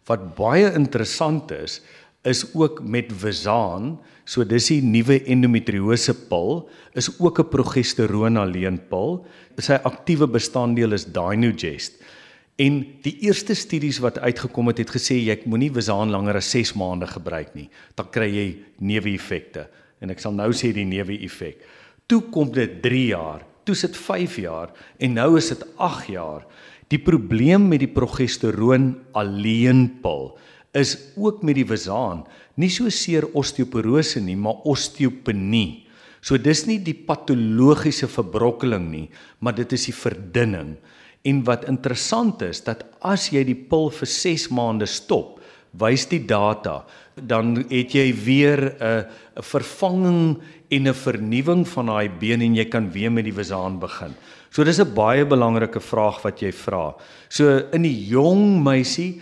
Wat 0.06 0.36
baie 0.36 0.74
interessant 0.74 1.52
is, 1.52 1.82
is 2.26 2.46
ook 2.54 2.82
met 2.82 3.14
Visan, 3.14 4.00
so 4.26 4.44
dis 4.44 4.68
die 4.68 4.82
nuwe 4.82 5.20
endometriose 5.30 6.14
pil, 6.30 6.68
is 6.94 7.10
ook 7.20 7.40
'n 7.40 7.50
progesteroon 7.50 8.38
alleen 8.38 8.80
pil. 8.90 9.26
Sy 9.58 9.78
aktiewe 9.84 10.28
bestanddeel 10.28 10.94
is 10.94 11.06
Dynogest. 11.06 11.94
En 12.56 12.78
die 13.04 13.18
eerste 13.28 13.56
studies 13.58 13.98
wat 14.00 14.22
uitgekom 14.24 14.72
het 14.72 14.80
het 14.80 14.94
gesê 14.96 15.18
jy 15.20 15.36
moenie 15.44 15.74
Visan 15.76 16.14
langer 16.14 16.40
as 16.40 16.54
6 16.56 16.72
maande 16.80 17.08
gebruik 17.12 17.52
nie. 17.58 17.68
Dan 18.00 18.08
kry 18.14 18.30
jy 18.32 18.46
neeweffekte. 18.80 19.68
En 20.00 20.14
ek 20.14 20.24
sal 20.24 20.36
nou 20.38 20.54
sê 20.56 20.72
die 20.76 20.88
neeweffek. 20.88 21.60
Toe 22.08 22.22
kom 22.32 22.54
dit 22.56 22.80
3 22.84 23.04
jaar, 23.12 23.44
toe 23.68 23.76
sit 23.76 23.98
5 23.98 24.38
jaar 24.44 24.72
en 25.02 25.16
nou 25.18 25.36
is 25.40 25.50
dit 25.52 25.68
8 25.82 26.10
jaar. 26.14 26.46
Die 26.94 27.02
probleem 27.02 27.68
met 27.68 27.82
die 27.82 27.92
progesteroon 27.92 28.94
alleenpil 29.18 30.36
is 30.76 30.96
ook 31.18 31.44
met 31.44 31.58
die 31.58 31.68
Visan 31.68 32.24
nie 32.60 32.70
so 32.72 32.92
seer 32.94 33.28
osteoporose 33.36 34.22
nie, 34.24 34.38
maar 34.40 34.64
osteopenie. 34.68 35.88
So 36.24 36.40
dis 36.42 36.64
nie 36.70 36.80
die 36.84 36.96
patologiese 36.96 38.08
verbrokkeling 38.12 38.88
nie, 38.92 39.08
maar 39.44 39.56
dit 39.58 39.76
is 39.76 39.90
die 39.90 39.96
verdunning. 39.96 40.76
En 41.26 41.42
wat 41.44 41.66
interessant 41.70 42.42
is 42.46 42.62
dat 42.64 42.86
as 43.02 43.30
jy 43.34 43.44
die 43.48 43.58
pil 43.58 43.90
vir 43.90 44.08
6 44.08 44.50
maande 44.54 44.88
stop, 44.90 45.40
wys 45.76 46.06
die 46.08 46.22
data, 46.24 46.84
dan 47.16 47.58
het 47.70 47.96
jy 47.96 48.14
weer 48.14 48.76
'n 48.80 49.06
'n 49.36 49.44
vervanging 49.44 50.38
en 50.70 50.88
'n 50.88 50.94
vernuwing 50.94 51.68
van 51.68 51.86
daai 51.86 52.10
been 52.10 52.42
en 52.42 52.56
jy 52.56 52.66
kan 52.66 52.92
weer 52.92 53.12
met 53.12 53.26
die 53.26 53.34
Visan 53.34 53.80
begin. 53.80 54.16
So 54.52 54.64
dis 54.64 54.80
'n 54.80 54.94
baie 54.94 55.26
belangrike 55.26 55.80
vraag 55.80 56.22
wat 56.24 56.40
jy 56.40 56.52
vra. 56.52 56.96
So 57.30 57.58
in 57.74 57.82
die 57.82 58.08
jong 58.08 58.64
meisie 58.64 59.22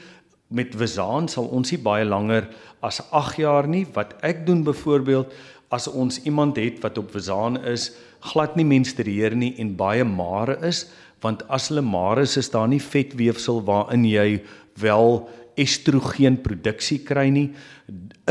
met 0.53 0.75
Wesaan 0.75 1.27
sal 1.27 1.45
ons 1.45 1.71
nie 1.71 1.81
baie 1.81 2.05
langer 2.05 2.47
as 2.81 3.01
8 3.11 3.37
jaar 3.37 3.67
nie. 3.67 3.85
Wat 3.93 4.13
ek 4.21 4.45
doen 4.45 4.63
byvoorbeeld 4.63 5.33
as 5.73 5.87
ons 5.87 6.21
iemand 6.23 6.57
het 6.57 6.81
wat 6.83 6.97
op 6.97 7.11
Wesaan 7.13 7.57
is, 7.65 7.91
glad 8.21 8.55
nie 8.55 8.65
menstrueer 8.65 9.35
nie 9.35 9.55
en 9.57 9.75
baie 9.75 10.03
mare 10.03 10.57
is, 10.61 10.85
want 11.23 11.43
as 11.49 11.69
hulle 11.71 11.81
mare 11.81 12.21
is, 12.27 12.37
is 12.37 12.51
daar 12.51 12.67
nie 12.67 12.81
vetweefsel 12.83 13.63
waarin 13.67 14.05
jy 14.05 14.43
wel 14.81 15.23
estrogen 15.59 16.39
produksie 16.41 16.99
kry 17.05 17.27
nie. 17.29 17.49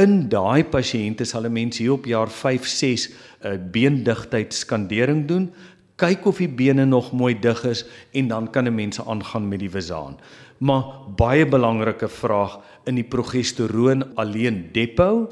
In 0.01 0.29
daai 0.33 0.65
pasiënte 0.65 1.25
sal 1.25 1.47
'n 1.47 1.53
mens 1.53 1.79
hier 1.79 1.93
op 1.93 2.07
jaar 2.07 2.31
5, 2.31 2.67
6 2.67 3.09
'n 3.45 3.71
beendigtheid 3.73 4.53
skandering 4.53 5.27
doen, 5.27 5.53
kyk 5.97 6.27
of 6.27 6.39
die 6.39 6.49
bene 6.49 6.85
nog 6.85 7.13
mooi 7.13 7.35
dig 7.39 7.65
is 7.65 7.85
en 8.13 8.29
dan 8.29 8.51
kan 8.51 8.67
'n 8.67 8.75
mens 8.75 9.01
aangaan 9.01 9.49
met 9.49 9.61
die 9.61 9.71
Wesaan. 9.71 10.19
Maar 10.59 10.85
baie 11.17 11.47
belangrike 11.47 12.09
vraag 12.09 12.59
in 12.85 12.95
die 12.95 13.05
progesteroon 13.05 14.15
alleen 14.15 14.69
depo 14.73 15.31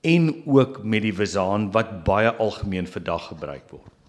en 0.00 0.42
ook 0.46 0.84
met 0.84 1.02
die 1.02 1.14
Wesaan 1.14 1.70
wat 1.72 2.04
baie 2.04 2.30
algemeen 2.32 2.86
vandag 2.86 3.26
gebruik 3.26 3.70
word. 3.70 3.99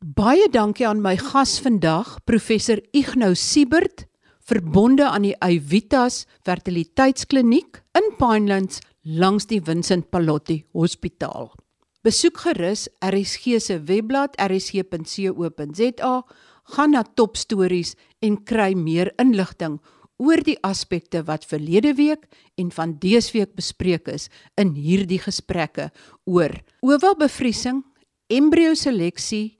Baie 0.00 0.46
dankie 0.48 0.86
aan 0.88 1.02
my 1.04 1.18
gas 1.20 1.58
vandag, 1.60 2.14
professor 2.24 2.80
Ignou 2.96 3.34
Siebert, 3.36 4.06
verbonde 4.48 5.04
aan 5.04 5.26
die 5.26 5.34
Evitas 5.44 6.22
Fertiliteitskliniek 6.40 7.82
in 7.92 8.08
Pinelands 8.16 8.80
langs 9.04 9.44
die 9.50 9.60
Vincent 9.60 10.08
Pallotti 10.08 10.62
Hospitaal. 10.72 11.50
Besoek 12.00 12.40
gerus 12.46 12.86
RSG 13.04 13.60
se 13.60 13.76
webblad 13.76 14.40
rsg.co.za, 14.40 16.14
gaan 16.72 16.96
na 16.96 17.04
Top 17.04 17.36
Stories 17.36 17.92
en 18.24 18.40
kry 18.40 18.72
meer 18.72 19.12
inligting 19.20 19.82
oor 20.16 20.40
die 20.40 20.56
aspekte 20.64 21.26
wat 21.28 21.44
verlede 21.44 21.92
week 22.00 22.24
en 22.56 22.72
van 22.72 22.96
dese 23.04 23.36
week 23.36 23.52
bespreek 23.52 24.08
is 24.08 24.30
in 24.56 24.72
hierdie 24.80 25.20
gesprekke 25.20 25.90
oor 26.24 26.56
ovalbevriesing, 26.80 27.84
embrioseleksie, 28.32 29.59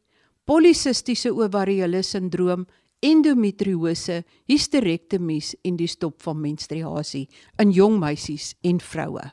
polisistiese 0.50 1.30
ovariële 1.30 2.02
sindroom, 2.02 2.64
endometriose, 3.06 4.24
hysterektomies 4.50 5.52
en 5.64 5.76
die 5.78 5.88
stop 5.88 6.18
van 6.24 6.40
menstruasie 6.42 7.28
in 7.62 7.70
jong 7.74 8.00
meisies 8.02 8.50
en 8.66 8.82
vroue. 8.82 9.30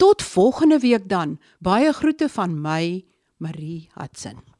Tot 0.00 0.24
volgende 0.24 0.80
week 0.80 1.04
dan. 1.08 1.36
Baie 1.60 1.92
groete 1.92 2.30
van 2.32 2.56
my, 2.64 3.04
Marie 3.36 3.90
Hudson. 3.98 4.51